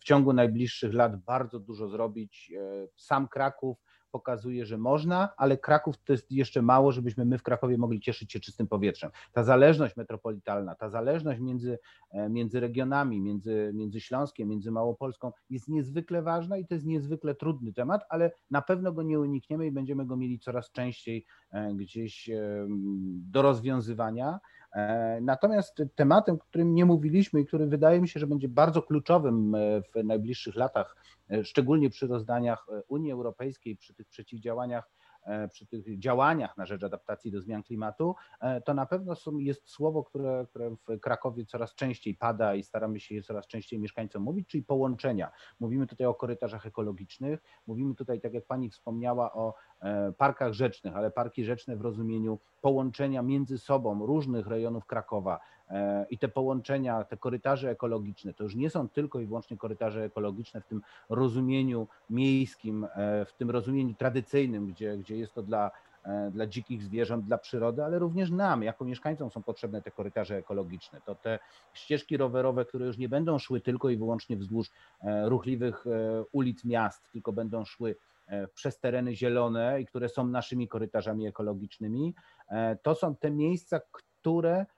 w 0.00 0.04
ciągu 0.04 0.32
najbliższych 0.32 0.94
lat 0.94 1.16
bardzo 1.16 1.60
dużo 1.60 1.88
zrobić. 1.88 2.52
Sam 2.96 3.28
Kraków 3.28 3.78
pokazuje, 4.10 4.66
że 4.66 4.78
można, 4.78 5.28
ale 5.36 5.58
Kraków 5.58 5.96
to 6.04 6.12
jest 6.12 6.32
jeszcze 6.32 6.62
mało, 6.62 6.92
żebyśmy 6.92 7.24
my 7.24 7.38
w 7.38 7.42
Krakowie 7.42 7.78
mogli 7.78 8.00
cieszyć 8.00 8.32
się 8.32 8.40
czystym 8.40 8.68
powietrzem. 8.68 9.10
Ta 9.32 9.42
zależność 9.42 9.96
metropolitalna, 9.96 10.74
ta 10.74 10.88
zależność 10.88 11.40
między, 11.40 11.78
e, 12.10 12.28
między 12.28 12.60
regionami, 12.60 13.20
między, 13.20 13.70
między 13.74 14.00
Śląskiem, 14.00 14.48
między 14.48 14.70
Małopolską 14.70 15.32
jest 15.50 15.68
niezwykle 15.68 16.22
ważna 16.22 16.56
i 16.56 16.66
to 16.66 16.74
jest 16.74 16.86
niezwykle 16.86 17.34
trudny 17.34 17.72
temat, 17.72 18.02
ale 18.08 18.30
na 18.50 18.62
pewno 18.62 18.92
go 18.92 19.02
nie 19.02 19.20
unikniemy 19.20 19.66
i 19.66 19.70
będziemy 19.70 20.06
go 20.06 20.16
mieli 20.16 20.38
coraz 20.38 20.70
częściej 20.70 21.26
e, 21.50 21.74
gdzieś 21.74 22.30
e, 22.30 22.66
do 23.10 23.42
rozwiązywania. 23.42 24.40
Natomiast 25.20 25.82
tematem, 25.94 26.34
o 26.34 26.38
którym 26.38 26.74
nie 26.74 26.84
mówiliśmy 26.84 27.40
i 27.40 27.46
który 27.46 27.66
wydaje 27.66 28.00
mi 28.00 28.08
się, 28.08 28.20
że 28.20 28.26
będzie 28.26 28.48
bardzo 28.48 28.82
kluczowym 28.82 29.56
w 29.94 30.04
najbliższych 30.04 30.56
latach 30.56 30.96
E, 31.30 31.44
szczególnie 31.44 31.90
przy 31.90 32.06
rozdaniach 32.06 32.66
e, 32.68 32.82
Unii 32.88 33.12
Europejskiej, 33.12 33.76
przy 33.76 33.94
tych 33.94 34.08
przeciwdziałaniach, 34.08 34.84
e, 34.84 34.97
przy 35.50 35.66
tych 35.66 35.98
działaniach 35.98 36.56
na 36.56 36.66
rzecz 36.66 36.84
adaptacji 36.84 37.30
do 37.30 37.40
zmian 37.40 37.62
klimatu, 37.62 38.14
to 38.64 38.74
na 38.74 38.86
pewno 38.86 39.14
jest 39.38 39.68
słowo, 39.70 40.04
które, 40.04 40.46
które 40.50 40.70
w 40.70 41.00
Krakowie 41.00 41.44
coraz 41.44 41.74
częściej 41.74 42.14
pada 42.14 42.54
i 42.54 42.62
staramy 42.62 43.00
się 43.00 43.14
je 43.14 43.22
coraz 43.22 43.46
częściej 43.46 43.78
mieszkańcom 43.78 44.22
mówić, 44.22 44.48
czyli 44.48 44.64
połączenia. 44.64 45.30
Mówimy 45.60 45.86
tutaj 45.86 46.06
o 46.06 46.14
korytarzach 46.14 46.66
ekologicznych, 46.66 47.42
mówimy 47.66 47.94
tutaj, 47.94 48.20
tak 48.20 48.34
jak 48.34 48.46
Pani 48.46 48.70
wspomniała, 48.70 49.32
o 49.32 49.54
parkach 50.18 50.52
rzecznych, 50.52 50.96
ale 50.96 51.10
parki 51.10 51.44
rzeczne 51.44 51.76
w 51.76 51.80
rozumieniu 51.80 52.38
połączenia 52.60 53.22
między 53.22 53.58
sobą 53.58 54.06
różnych 54.06 54.46
rejonów 54.46 54.86
Krakowa, 54.86 55.40
i 56.10 56.18
te 56.18 56.28
połączenia, 56.28 57.04
te 57.04 57.16
korytarze 57.16 57.70
ekologiczne, 57.70 58.34
to 58.34 58.44
już 58.44 58.54
nie 58.54 58.70
są 58.70 58.88
tylko 58.88 59.20
i 59.20 59.26
wyłącznie 59.26 59.56
korytarze 59.56 60.04
ekologiczne 60.04 60.60
w 60.60 60.66
tym 60.66 60.82
rozumieniu 61.08 61.86
miejskim, 62.10 62.86
w 63.26 63.32
tym 63.38 63.50
rozumieniu 63.50 63.94
tradycyjnym, 63.94 64.66
gdzie, 64.66 64.98
gdzie 64.98 65.16
jest 65.16 65.34
to 65.34 65.42
dla 65.42 65.70
E, 66.08 66.30
dla 66.30 66.46
dzikich 66.46 66.82
zwierząt, 66.82 67.24
dla 67.24 67.38
przyrody, 67.38 67.84
ale 67.84 67.98
również 67.98 68.30
nam, 68.30 68.62
jako 68.62 68.84
mieszkańcom 68.84 69.30
są 69.30 69.42
potrzebne 69.42 69.82
te 69.82 69.90
korytarze 69.90 70.36
ekologiczne. 70.36 71.00
To 71.00 71.14
te 71.14 71.38
ścieżki 71.72 72.16
rowerowe, 72.16 72.64
które 72.64 72.86
już 72.86 72.98
nie 72.98 73.08
będą 73.08 73.38
szły 73.38 73.60
tylko 73.60 73.90
i 73.90 73.96
wyłącznie 73.96 74.36
wzdłuż 74.36 74.70
e, 75.02 75.28
ruchliwych 75.28 75.86
e, 75.86 76.24
ulic 76.32 76.64
miast, 76.64 77.02
tylko 77.12 77.32
będą 77.32 77.64
szły 77.64 77.96
przez 78.54 78.78
tereny 78.78 79.16
zielone 79.16 79.80
i 79.80 79.86
które 79.86 80.08
są 80.08 80.26
naszymi 80.26 80.68
korytarzami 80.68 81.26
ekologicznymi. 81.26 82.14
To 82.82 82.94
są 82.94 83.16
te 83.16 83.30
miejsca, 83.30 83.80
które 83.92 84.66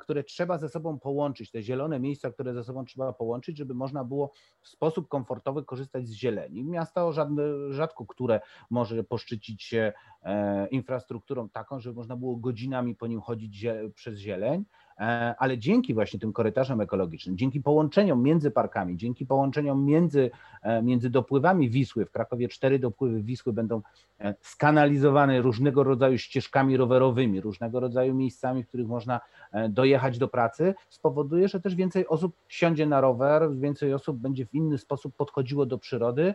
które 0.00 0.24
trzeba 0.24 0.58
ze 0.58 0.68
sobą 0.68 0.98
połączyć, 0.98 1.50
te 1.50 1.62
zielone 1.62 2.00
miejsca, 2.00 2.30
które 2.30 2.54
ze 2.54 2.64
sobą 2.64 2.84
trzeba 2.84 3.12
połączyć, 3.12 3.56
żeby 3.56 3.74
można 3.74 4.04
było 4.04 4.32
w 4.60 4.68
sposób 4.68 5.08
komfortowy 5.08 5.64
korzystać 5.64 6.08
z 6.08 6.12
zieleni. 6.12 6.64
Miasto 6.64 7.12
żadne, 7.12 7.42
rzadko 7.70 8.06
które 8.06 8.40
może 8.70 9.04
poszczycić 9.04 9.62
się 9.62 9.92
e, 10.22 10.66
infrastrukturą 10.66 11.48
taką, 11.48 11.80
żeby 11.80 11.96
można 11.96 12.16
było 12.16 12.36
godzinami 12.36 12.96
po 12.96 13.06
nim 13.06 13.20
chodzić 13.20 13.66
przez 13.94 14.18
zieleń, 14.18 14.64
E, 14.89 14.89
ale 15.38 15.58
dzięki 15.58 15.94
właśnie 15.94 16.20
tym 16.20 16.32
korytarzom 16.32 16.80
ekologicznym, 16.80 17.38
dzięki 17.38 17.60
połączeniom 17.60 18.22
między 18.22 18.50
parkami, 18.50 18.96
dzięki 18.96 19.26
połączeniom 19.26 19.84
między, 19.84 20.30
e, 20.62 20.82
między 20.82 21.10
dopływami 21.10 21.70
Wisły, 21.70 22.06
w 22.06 22.10
Krakowie 22.10 22.48
cztery 22.48 22.78
dopływy 22.78 23.22
Wisły 23.22 23.52
będą 23.52 23.82
e, 24.20 24.34
skanalizowane 24.40 25.42
różnego 25.42 25.84
rodzaju 25.84 26.18
ścieżkami 26.18 26.76
rowerowymi, 26.76 27.40
różnego 27.40 27.80
rodzaju 27.80 28.14
miejscami, 28.14 28.62
w 28.62 28.68
których 28.68 28.86
można 28.86 29.20
dojechać 29.68 30.18
do 30.18 30.28
pracy, 30.28 30.74
spowoduje, 30.88 31.48
że 31.48 31.60
też 31.60 31.74
więcej 31.74 32.08
osób 32.08 32.32
siądzie 32.48 32.86
na 32.86 33.00
rower, 33.00 33.56
więcej 33.56 33.94
osób 33.94 34.16
będzie 34.16 34.46
w 34.46 34.54
inny 34.54 34.78
sposób 34.78 35.16
podchodziło 35.16 35.66
do 35.66 35.78
przyrody, 35.78 36.34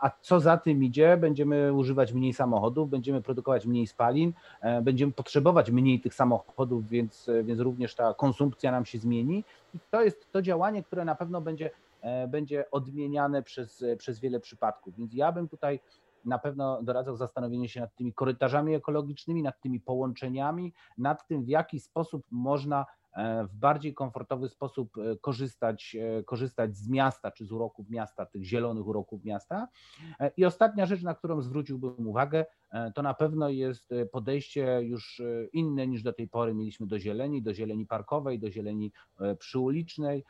a 0.00 0.10
co 0.20 0.40
za 0.40 0.56
tym 0.56 0.84
idzie, 0.84 1.16
będziemy 1.16 1.72
używać 1.72 2.12
mniej 2.12 2.32
samochodów, 2.32 2.90
będziemy 2.90 3.22
produkować 3.22 3.66
mniej 3.66 3.86
spalin, 3.86 4.32
będziemy 4.82 5.12
potrzebować 5.12 5.70
mniej 5.70 6.00
tych 6.00 6.14
samochodów, 6.14 6.88
więc, 6.88 7.30
więc 7.44 7.60
również 7.60 7.85
również 7.86 7.94
ta 7.94 8.14
konsumpcja 8.14 8.72
nam 8.72 8.84
się 8.84 8.98
zmieni. 8.98 9.44
I 9.74 9.78
to 9.90 10.02
jest 10.02 10.32
to 10.32 10.42
działanie, 10.42 10.82
które 10.82 11.04
na 11.04 11.14
pewno 11.14 11.40
będzie, 11.40 11.70
e, 12.00 12.28
będzie 12.28 12.70
odmieniane 12.70 13.42
przez, 13.42 13.84
przez 13.98 14.20
wiele 14.20 14.40
przypadków. 14.40 14.96
Więc 14.96 15.14
ja 15.14 15.32
bym 15.32 15.48
tutaj 15.48 15.80
na 16.24 16.38
pewno 16.38 16.82
doradzał 16.82 17.16
zastanowienie 17.16 17.68
się 17.68 17.80
nad 17.80 17.94
tymi 17.94 18.12
korytarzami 18.12 18.74
ekologicznymi, 18.74 19.42
nad 19.42 19.60
tymi 19.60 19.80
połączeniami, 19.80 20.72
nad 20.98 21.26
tym, 21.26 21.44
w 21.44 21.48
jaki 21.48 21.80
sposób 21.80 22.26
można 22.30 22.86
w 23.48 23.54
bardziej 23.54 23.94
komfortowy 23.94 24.48
sposób 24.48 24.98
e, 24.98 25.16
korzystać, 25.16 25.96
e, 26.00 26.22
korzystać 26.22 26.76
z 26.76 26.88
miasta 26.88 27.30
czy 27.30 27.46
z 27.46 27.52
uroków 27.52 27.90
miasta, 27.90 28.26
tych 28.26 28.44
zielonych 28.44 28.86
uroków 28.86 29.24
miasta. 29.24 29.68
I 30.36 30.44
ostatnia 30.44 30.86
rzecz, 30.86 31.02
na 31.02 31.14
którą 31.14 31.42
zwróciłbym 31.42 32.08
uwagę, 32.08 32.44
to 32.94 33.02
na 33.02 33.14
pewno 33.14 33.48
jest 33.48 33.90
podejście 34.12 34.80
już 34.82 35.22
inne 35.52 35.86
niż 35.86 36.02
do 36.02 36.12
tej 36.12 36.28
pory 36.28 36.54
mieliśmy 36.54 36.86
do 36.86 36.98
zieleni, 36.98 37.42
do 37.42 37.54
zieleni 37.54 37.86
parkowej, 37.86 38.38
do 38.38 38.50
zieleni 38.50 38.92
przyulicznej. 39.38 40.24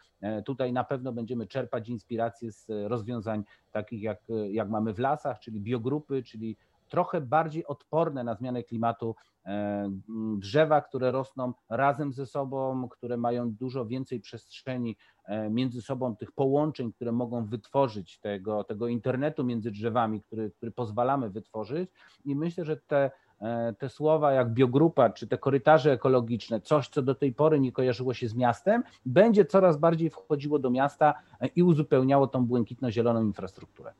Tutaj 0.46 0.72
na 0.72 0.84
pewno 0.84 1.12
będziemy 1.12 1.46
czerpać 1.46 1.88
inspiracje 1.88 2.52
z 2.52 2.66
rozwiązań 2.68 3.44
takich 3.72 4.02
jak, 4.02 4.18
jak 4.50 4.68
mamy 4.68 4.94
w 4.94 4.98
lasach, 4.98 5.38
czyli 5.38 5.60
biogrupy, 5.60 6.22
czyli 6.22 6.56
trochę 6.88 7.20
bardziej 7.20 7.66
odporne 7.66 8.24
na 8.24 8.34
zmianę 8.34 8.62
klimatu 8.62 9.14
e, 9.46 9.90
drzewa, 10.38 10.80
które 10.80 11.10
rosną 11.10 11.52
razem 11.68 12.12
ze 12.12 12.26
sobą, 12.26 12.88
które 12.88 13.16
mają 13.16 13.52
dużo 13.52 13.86
więcej 13.86 14.20
przestrzeni 14.20 14.96
e, 15.24 15.50
między 15.50 15.82
sobą, 15.82 16.16
tych 16.16 16.32
połączeń, 16.32 16.92
które 16.92 17.12
mogą 17.12 17.46
wytworzyć 17.46 18.18
tego, 18.18 18.64
tego 18.64 18.88
internetu 18.88 19.44
między 19.44 19.70
drzewami, 19.70 20.22
który, 20.22 20.50
który 20.50 20.72
pozwalamy 20.72 21.30
wytworzyć. 21.30 21.90
I 22.24 22.36
myślę, 22.36 22.64
że 22.64 22.76
te, 22.76 23.10
e, 23.40 23.74
te 23.78 23.88
słowa 23.88 24.32
jak 24.32 24.52
biogrupa, 24.52 25.10
czy 25.10 25.26
te 25.26 25.38
korytarze 25.38 25.92
ekologiczne, 25.92 26.60
coś, 26.60 26.88
co 26.88 27.02
do 27.02 27.14
tej 27.14 27.32
pory 27.32 27.60
nie 27.60 27.72
kojarzyło 27.72 28.14
się 28.14 28.28
z 28.28 28.34
miastem, 28.34 28.82
będzie 29.06 29.44
coraz 29.44 29.76
bardziej 29.76 30.10
wchodziło 30.10 30.58
do 30.58 30.70
miasta 30.70 31.14
i 31.56 31.62
uzupełniało 31.62 32.26
tą 32.26 32.46
błękitno-zieloną 32.46 33.22
infrastrukturę. 33.22 33.92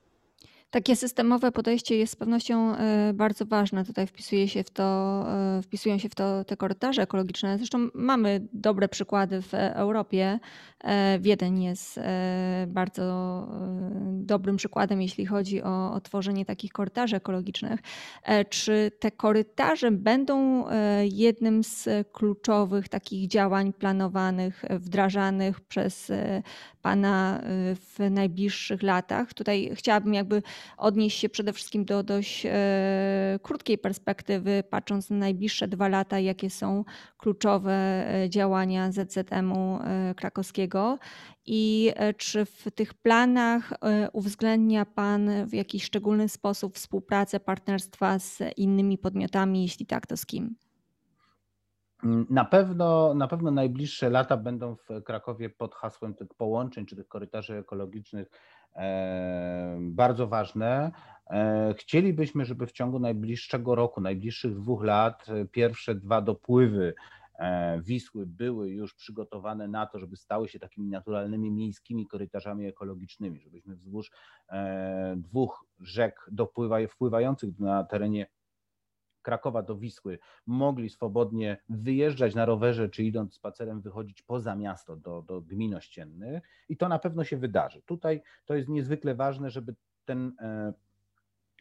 Takie 0.76 0.96
systemowe 0.96 1.52
podejście 1.52 1.96
jest 1.96 2.12
z 2.12 2.16
pewnością 2.16 2.76
e, 2.76 3.12
bardzo 3.14 3.46
ważne. 3.46 3.84
Tutaj 3.84 4.06
wpisuje 4.06 4.48
się 4.48 4.64
w 4.64 4.70
to, 4.70 5.24
e, 5.58 5.62
wpisują 5.62 5.98
się 5.98 6.08
w 6.08 6.14
to 6.14 6.44
te 6.44 6.56
korytarze 6.56 7.02
ekologiczne. 7.02 7.58
Zresztą 7.58 7.88
mamy 7.94 8.48
dobre 8.52 8.88
przykłady 8.88 9.42
w 9.42 9.54
Europie. 9.54 10.38
E, 10.84 11.18
Wiedeń 11.18 11.62
jest 11.62 12.00
bardzo 12.66 13.48
dobrym 14.12 14.56
przykładem, 14.56 15.02
jeśli 15.02 15.26
chodzi 15.26 15.62
o, 15.62 15.92
o 15.92 16.00
tworzenie 16.00 16.44
takich 16.44 16.72
korytarzy 16.72 17.16
ekologicznych. 17.16 17.80
Czy 18.50 18.90
te 18.98 19.10
korytarze 19.10 19.90
będą 19.90 20.64
jednym 21.02 21.64
z 21.64 21.88
kluczowych 22.12 22.88
takich 22.88 23.28
działań 23.28 23.72
planowanych, 23.72 24.64
wdrażanych 24.70 25.60
przez 25.60 26.12
Pana 26.82 27.40
w 27.74 28.10
najbliższych 28.10 28.82
latach? 28.82 29.34
Tutaj 29.34 29.70
chciałabym 29.74 30.14
jakby 30.14 30.42
odnieść 30.76 31.18
się 31.18 31.28
przede 31.28 31.52
wszystkim 31.52 31.84
do 31.84 32.02
dość 32.02 32.46
e, 32.46 33.38
krótkiej 33.42 33.78
perspektywy, 33.78 34.62
patrząc 34.70 35.10
na 35.10 35.16
najbliższe 35.16 35.68
dwa 35.68 35.88
lata, 35.88 36.18
jakie 36.18 36.50
są 36.50 36.84
kluczowe 37.18 37.72
e, 37.74 38.30
działania 38.30 38.92
ZZM-u 38.92 39.78
e, 39.82 40.14
krakowskiego 40.14 40.98
i 41.46 41.92
czy 42.16 42.44
w 42.44 42.70
tych 42.74 42.94
planach 42.94 43.72
uwzględnia 44.12 44.86
Pan 44.86 45.46
w 45.46 45.54
jakiś 45.54 45.84
szczególny 45.84 46.28
sposób 46.28 46.74
współpracę, 46.74 47.40
partnerstwa 47.40 48.18
z 48.18 48.38
innymi 48.56 48.98
podmiotami? 48.98 49.62
Jeśli 49.62 49.86
tak, 49.86 50.06
to 50.06 50.16
z 50.16 50.26
kim? 50.26 50.56
Na 52.30 52.44
pewno, 52.44 53.14
na 53.14 53.28
pewno 53.28 53.50
najbliższe 53.50 54.10
lata 54.10 54.36
będą 54.36 54.76
w 54.76 55.02
Krakowie 55.04 55.50
pod 55.50 55.74
hasłem 55.74 56.14
tych 56.14 56.28
połączeń 56.34 56.86
czy 56.86 56.96
tych 56.96 57.08
korytarzy 57.08 57.56
ekologicznych 57.56 58.28
bardzo 59.80 60.26
ważne. 60.26 60.92
E, 61.30 61.74
chcielibyśmy, 61.78 62.44
żeby 62.44 62.66
w 62.66 62.72
ciągu 62.72 62.98
najbliższego 62.98 63.74
roku, 63.74 64.00
najbliższych 64.00 64.54
dwóch 64.54 64.84
lat, 64.84 65.28
e, 65.28 65.44
pierwsze 65.44 65.94
dwa 65.94 66.20
dopływy 66.20 66.94
e, 67.38 67.80
Wisły 67.82 68.26
były 68.26 68.70
już 68.70 68.94
przygotowane 68.94 69.68
na 69.68 69.86
to, 69.86 69.98
żeby 69.98 70.16
stały 70.16 70.48
się 70.48 70.58
takimi 70.58 70.88
naturalnymi 70.88 71.50
miejskimi 71.50 72.06
korytarzami 72.06 72.66
ekologicznymi, 72.66 73.40
żebyśmy 73.40 73.76
wzdłuż 73.76 74.10
dwóch 75.16 75.64
rzek 75.80 76.28
dopływa, 76.32 76.76
wpływających 76.88 77.58
na 77.58 77.84
terenie 77.84 78.26
Krakowa 79.26 79.62
do 79.62 79.76
Wisły 79.76 80.18
mogli 80.46 80.90
swobodnie 80.90 81.56
wyjeżdżać 81.68 82.34
na 82.34 82.44
rowerze, 82.44 82.88
czy 82.88 83.04
idąc 83.04 83.34
spacerem, 83.34 83.80
wychodzić 83.80 84.22
poza 84.22 84.56
miasto 84.56 84.96
do, 84.96 85.22
do 85.22 85.40
gmin 85.40 85.74
ościennych 85.74 86.42
i 86.68 86.76
to 86.76 86.88
na 86.88 86.98
pewno 86.98 87.24
się 87.24 87.36
wydarzy. 87.36 87.82
Tutaj 87.82 88.22
to 88.44 88.54
jest 88.54 88.68
niezwykle 88.68 89.14
ważne, 89.14 89.50
żeby 89.50 89.74
ten 90.04 90.36
e, 90.40 90.72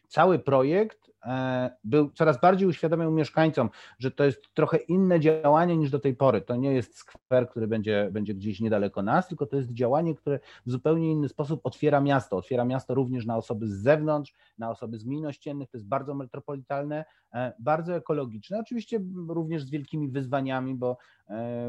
cały 0.08 0.38
projekt 0.38 1.10
e, 1.24 1.70
był 1.84 2.10
coraz 2.10 2.40
bardziej 2.40 2.68
uświadamiał 2.68 3.12
mieszkańcom, 3.12 3.70
że 3.98 4.10
to 4.10 4.24
jest 4.24 4.54
trochę 4.54 4.76
inne 4.76 5.20
działanie 5.20 5.76
niż 5.76 5.90
do 5.90 5.98
tej 5.98 6.16
pory. 6.16 6.40
To 6.40 6.56
nie 6.56 6.72
jest 6.72 6.98
skwer, 6.98 7.48
który 7.48 7.66
będzie, 7.66 8.08
będzie 8.12 8.34
gdzieś 8.34 8.60
niedaleko 8.60 9.02
nas, 9.02 9.28
tylko 9.28 9.46
to 9.46 9.56
jest 9.56 9.72
działanie, 9.72 10.14
które 10.14 10.40
w 10.66 10.70
zupełnie 10.70 11.12
inny 11.12 11.28
sposób 11.28 11.60
otwiera 11.64 12.00
miasto. 12.00 12.36
Otwiera 12.36 12.64
miasto 12.64 12.94
również 12.94 13.26
na 13.26 13.36
osoby 13.36 13.66
z 13.68 13.82
zewnątrz, 13.82 14.34
na 14.58 14.70
osoby 14.70 14.98
z 14.98 15.04
gmin 15.04 15.26
ościennych. 15.26 15.70
To 15.70 15.76
jest 15.76 15.88
bardzo 15.88 16.14
metropolitalne, 16.14 17.04
e, 17.34 17.52
bardzo 17.58 17.94
ekologiczne. 17.94 18.58
Oczywiście 18.58 19.00
również 19.28 19.62
z 19.62 19.70
wielkimi 19.70 20.08
wyzwaniami, 20.08 20.74
bo, 20.74 20.96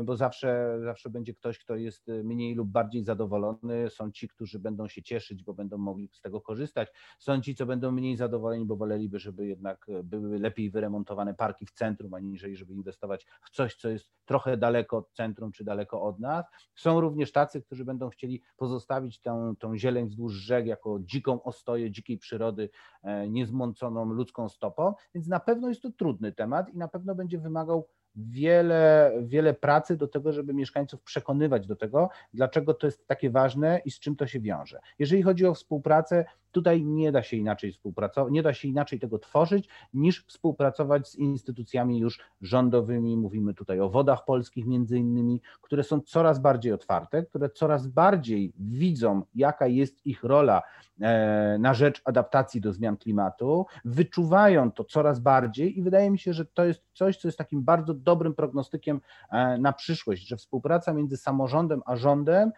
bo 0.04 0.16
zawsze, 0.16 0.80
zawsze 0.84 1.10
będzie 1.10 1.34
ktoś, 1.34 1.60
kto 1.60 1.76
jest 1.76 2.08
mniej 2.24 2.56
lub 2.56 2.70
bardziej 2.70 3.04
zadowolony. 3.04 3.90
Są 3.90 4.12
ci, 4.12 4.28
którzy 4.28 4.60
będą 4.60 4.88
się 4.88 5.04
cieszyć, 5.04 5.44
bo 5.44 5.54
będą 5.54 5.78
mogli 5.78 6.10
z 6.14 6.22
tego 6.22 6.42
korzystać. 6.42 6.90
Są 7.20 7.42
ci, 7.42 7.56
co 7.56 7.66
będą 7.66 7.92
mniej 7.92 8.18
zadowoleni 8.18 8.66
bo 8.66 8.76
woleliby, 8.76 9.20
żeby 9.20 9.48
jednak 9.48 9.90
e, 9.90 10.04
były 10.04 10.40
lepiej 10.40 10.72
wyremontowane 10.72 11.34
parki 11.34 11.66
w 11.66 11.72
centrum, 11.72 12.14
aniżeli 12.14 12.56
żeby 12.56 12.74
inwestować 12.74 13.26
w 13.42 13.50
coś, 13.50 13.76
co 13.76 13.90
jest 13.90 14.12
trochę 14.26 14.58
daleko 14.58 14.98
od 14.98 15.12
centrum 15.14 15.52
czy 15.52 15.64
daleko 15.64 16.02
od 16.02 16.20
nas. 16.20 16.46
Są 16.76 17.02
również 17.02 17.32
tacy, 17.32 17.62
którzy 17.62 17.86
będą 17.86 18.10
chcieli 18.10 18.42
pozostawić 18.58 19.22
tę, 19.22 19.54
tą 19.60 19.78
zieleń 19.78 20.08
wzdłuż 20.08 20.34
rzek 20.34 20.66
jako 20.66 21.00
dziką 21.02 21.44
ostoję 21.44 21.92
dzikiej 21.92 22.18
przyrody, 22.18 22.70
e, 23.04 23.30
niezmąconą 23.30 24.06
ludzką 24.06 24.50
stopą, 24.50 24.94
więc 25.16 25.28
na 25.28 25.40
pewno 25.40 25.70
jest 25.70 25.82
to 25.82 25.92
trudny 25.92 26.32
temat 26.32 26.70
i 26.70 26.78
na 26.78 26.88
pewno 26.88 27.16
będzie 27.16 27.40
wymagał 27.40 27.88
wiele, 28.18 29.12
wiele 29.22 29.54
pracy 29.54 29.98
do 29.98 30.08
tego, 30.08 30.34
żeby 30.34 30.54
mieszkańców 30.54 31.02
przekonywać 31.02 31.68
do 31.68 31.76
tego, 31.76 32.10
dlaczego 32.34 32.74
to 32.74 32.88
jest 32.88 33.08
takie 33.08 33.30
ważne 33.30 33.82
i 33.86 33.92
z 33.92 34.00
czym 34.00 34.16
to 34.16 34.28
się 34.28 34.40
wiąże. 34.40 34.80
Jeżeli 35.00 35.24
chodzi 35.24 35.46
o 35.46 35.54
współpracę, 35.54 36.26
Tutaj 36.52 36.84
nie 36.84 37.12
da 37.12 37.24
się 37.24 37.38
inaczej 37.38 37.72
współpracować, 37.72 38.34
nie 38.34 38.44
da 38.44 38.54
się 38.54 38.68
inaczej 38.68 39.00
tego 39.00 39.20
tworzyć, 39.20 39.70
niż 39.94 40.26
współpracować 40.26 41.08
z 41.08 41.16
instytucjami 41.16 42.00
już 42.00 42.20
rządowymi. 42.42 43.18
Mówimy 43.18 43.54
tutaj 43.54 43.80
o 43.80 43.90
wodach 43.90 44.26
polskich 44.26 44.66
między 44.66 44.98
innymi, 44.98 45.42
które 45.62 45.84
są 45.84 46.02
coraz 46.02 46.40
bardziej 46.40 46.74
otwarte, 46.74 47.24
które 47.24 47.50
coraz 47.50 47.88
bardziej 47.88 48.54
widzą, 48.60 49.22
jaka 49.36 49.68
jest 49.68 50.06
ich 50.06 50.24
rola 50.24 50.62
e, 51.02 51.58
na 51.60 51.74
rzecz 51.74 52.02
adaptacji 52.06 52.62
do 52.62 52.74
zmian 52.74 52.98
klimatu, 52.98 53.66
wyczuwają 53.86 54.72
to 54.72 54.84
coraz 54.84 55.20
bardziej 55.20 55.80
i 55.80 55.82
wydaje 55.82 56.12
mi 56.12 56.20
się, 56.20 56.34
że 56.34 56.46
to 56.46 56.66
jest 56.66 56.84
coś, 56.94 57.18
co 57.18 57.28
jest 57.28 57.38
takim 57.38 57.64
bardzo 57.64 57.94
dobrym 57.94 58.34
prognostykiem 58.34 59.02
e, 59.32 59.58
na 59.58 59.74
przyszłość, 59.74 60.28
że 60.28 60.38
współpraca 60.38 60.94
między 60.94 61.18
samorządem 61.18 61.82
a 61.86 61.96
rządem 61.96 62.52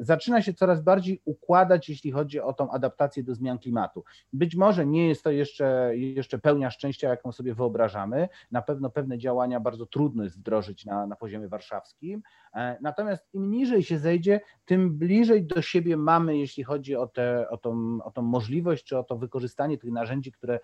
zaczyna 0.00 0.42
się 0.42 0.54
coraz 0.54 0.82
bardziej 0.82 1.22
układać, 1.24 1.88
jeśli 1.88 2.10
chodzi 2.10 2.40
o 2.40 2.52
tą 2.52 2.70
adaptację 2.70 3.22
do 3.22 3.34
zmian 3.34 3.58
klimatu. 3.58 4.04
Być 4.32 4.56
może 4.56 4.86
nie 4.86 5.08
jest 5.08 5.24
to 5.24 5.30
jeszcze, 5.30 5.92
jeszcze 5.96 6.38
pełnia 6.38 6.70
szczęścia, 6.70 7.08
jaką 7.08 7.32
sobie 7.32 7.54
wyobrażamy. 7.54 8.28
Na 8.50 8.62
pewno 8.62 8.90
pewne 8.90 9.18
działania 9.18 9.60
bardzo 9.60 9.86
trudno 9.86 10.24
jest 10.24 10.38
wdrożyć 10.38 10.84
na, 10.84 11.06
na 11.06 11.16
poziomie 11.16 11.48
warszawskim. 11.48 12.22
E, 12.54 12.78
natomiast 12.82 13.28
im 13.32 13.50
niżej 13.50 13.82
się 13.82 13.98
zejdzie, 13.98 14.40
tym 14.64 14.98
bliżej 14.98 15.46
do 15.46 15.62
siebie 15.62 15.96
mamy, 15.96 16.38
jeśli 16.38 16.64
chodzi 16.64 16.96
o, 16.96 17.06
te, 17.06 17.48
o, 17.48 17.56
tą, 17.56 17.98
o 18.04 18.10
tą 18.10 18.22
możliwość, 18.22 18.84
czy 18.84 18.98
o 18.98 19.04
to 19.04 19.16
wykorzystanie 19.16 19.78
tych 19.78 19.90
narzędzi, 19.90 20.32
które, 20.32 20.60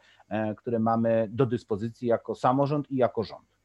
które 0.56 0.78
mamy 0.78 1.28
do 1.30 1.46
dyspozycji 1.46 2.08
jako 2.08 2.34
samorząd 2.34 2.90
i 2.90 2.96
jako 2.96 3.22
rząd. 3.22 3.55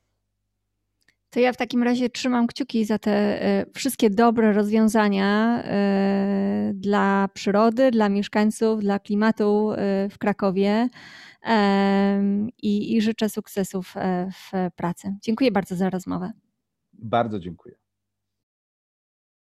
To 1.32 1.40
ja 1.40 1.54
w 1.54 1.58
takim 1.58 1.84
razie 1.84 2.10
trzymam 2.10 2.48
kciuki 2.48 2.86
za 2.86 3.00
te 3.00 3.12
e, 3.12 3.66
wszystkie 3.74 4.10
dobre 4.10 4.54
rozwiązania 4.54 5.64
e, 5.64 6.72
dla 6.76 7.28
przyrody, 7.34 7.92
dla 7.92 8.10
mieszkańców, 8.10 8.82
dla 8.82 9.00
klimatu 9.00 9.72
e, 9.72 10.10
w 10.10 10.18
Krakowie 10.18 10.90
i, 12.62 12.96
i 12.96 13.02
życzę 13.02 13.30
sukcesów 13.30 13.94
w 14.34 14.72
pracy. 14.76 15.16
Dziękuję 15.22 15.52
bardzo 15.52 15.76
za 15.76 15.90
rozmowę. 15.90 16.32
Bardzo 16.94 17.40
dziękuję. 17.40 17.81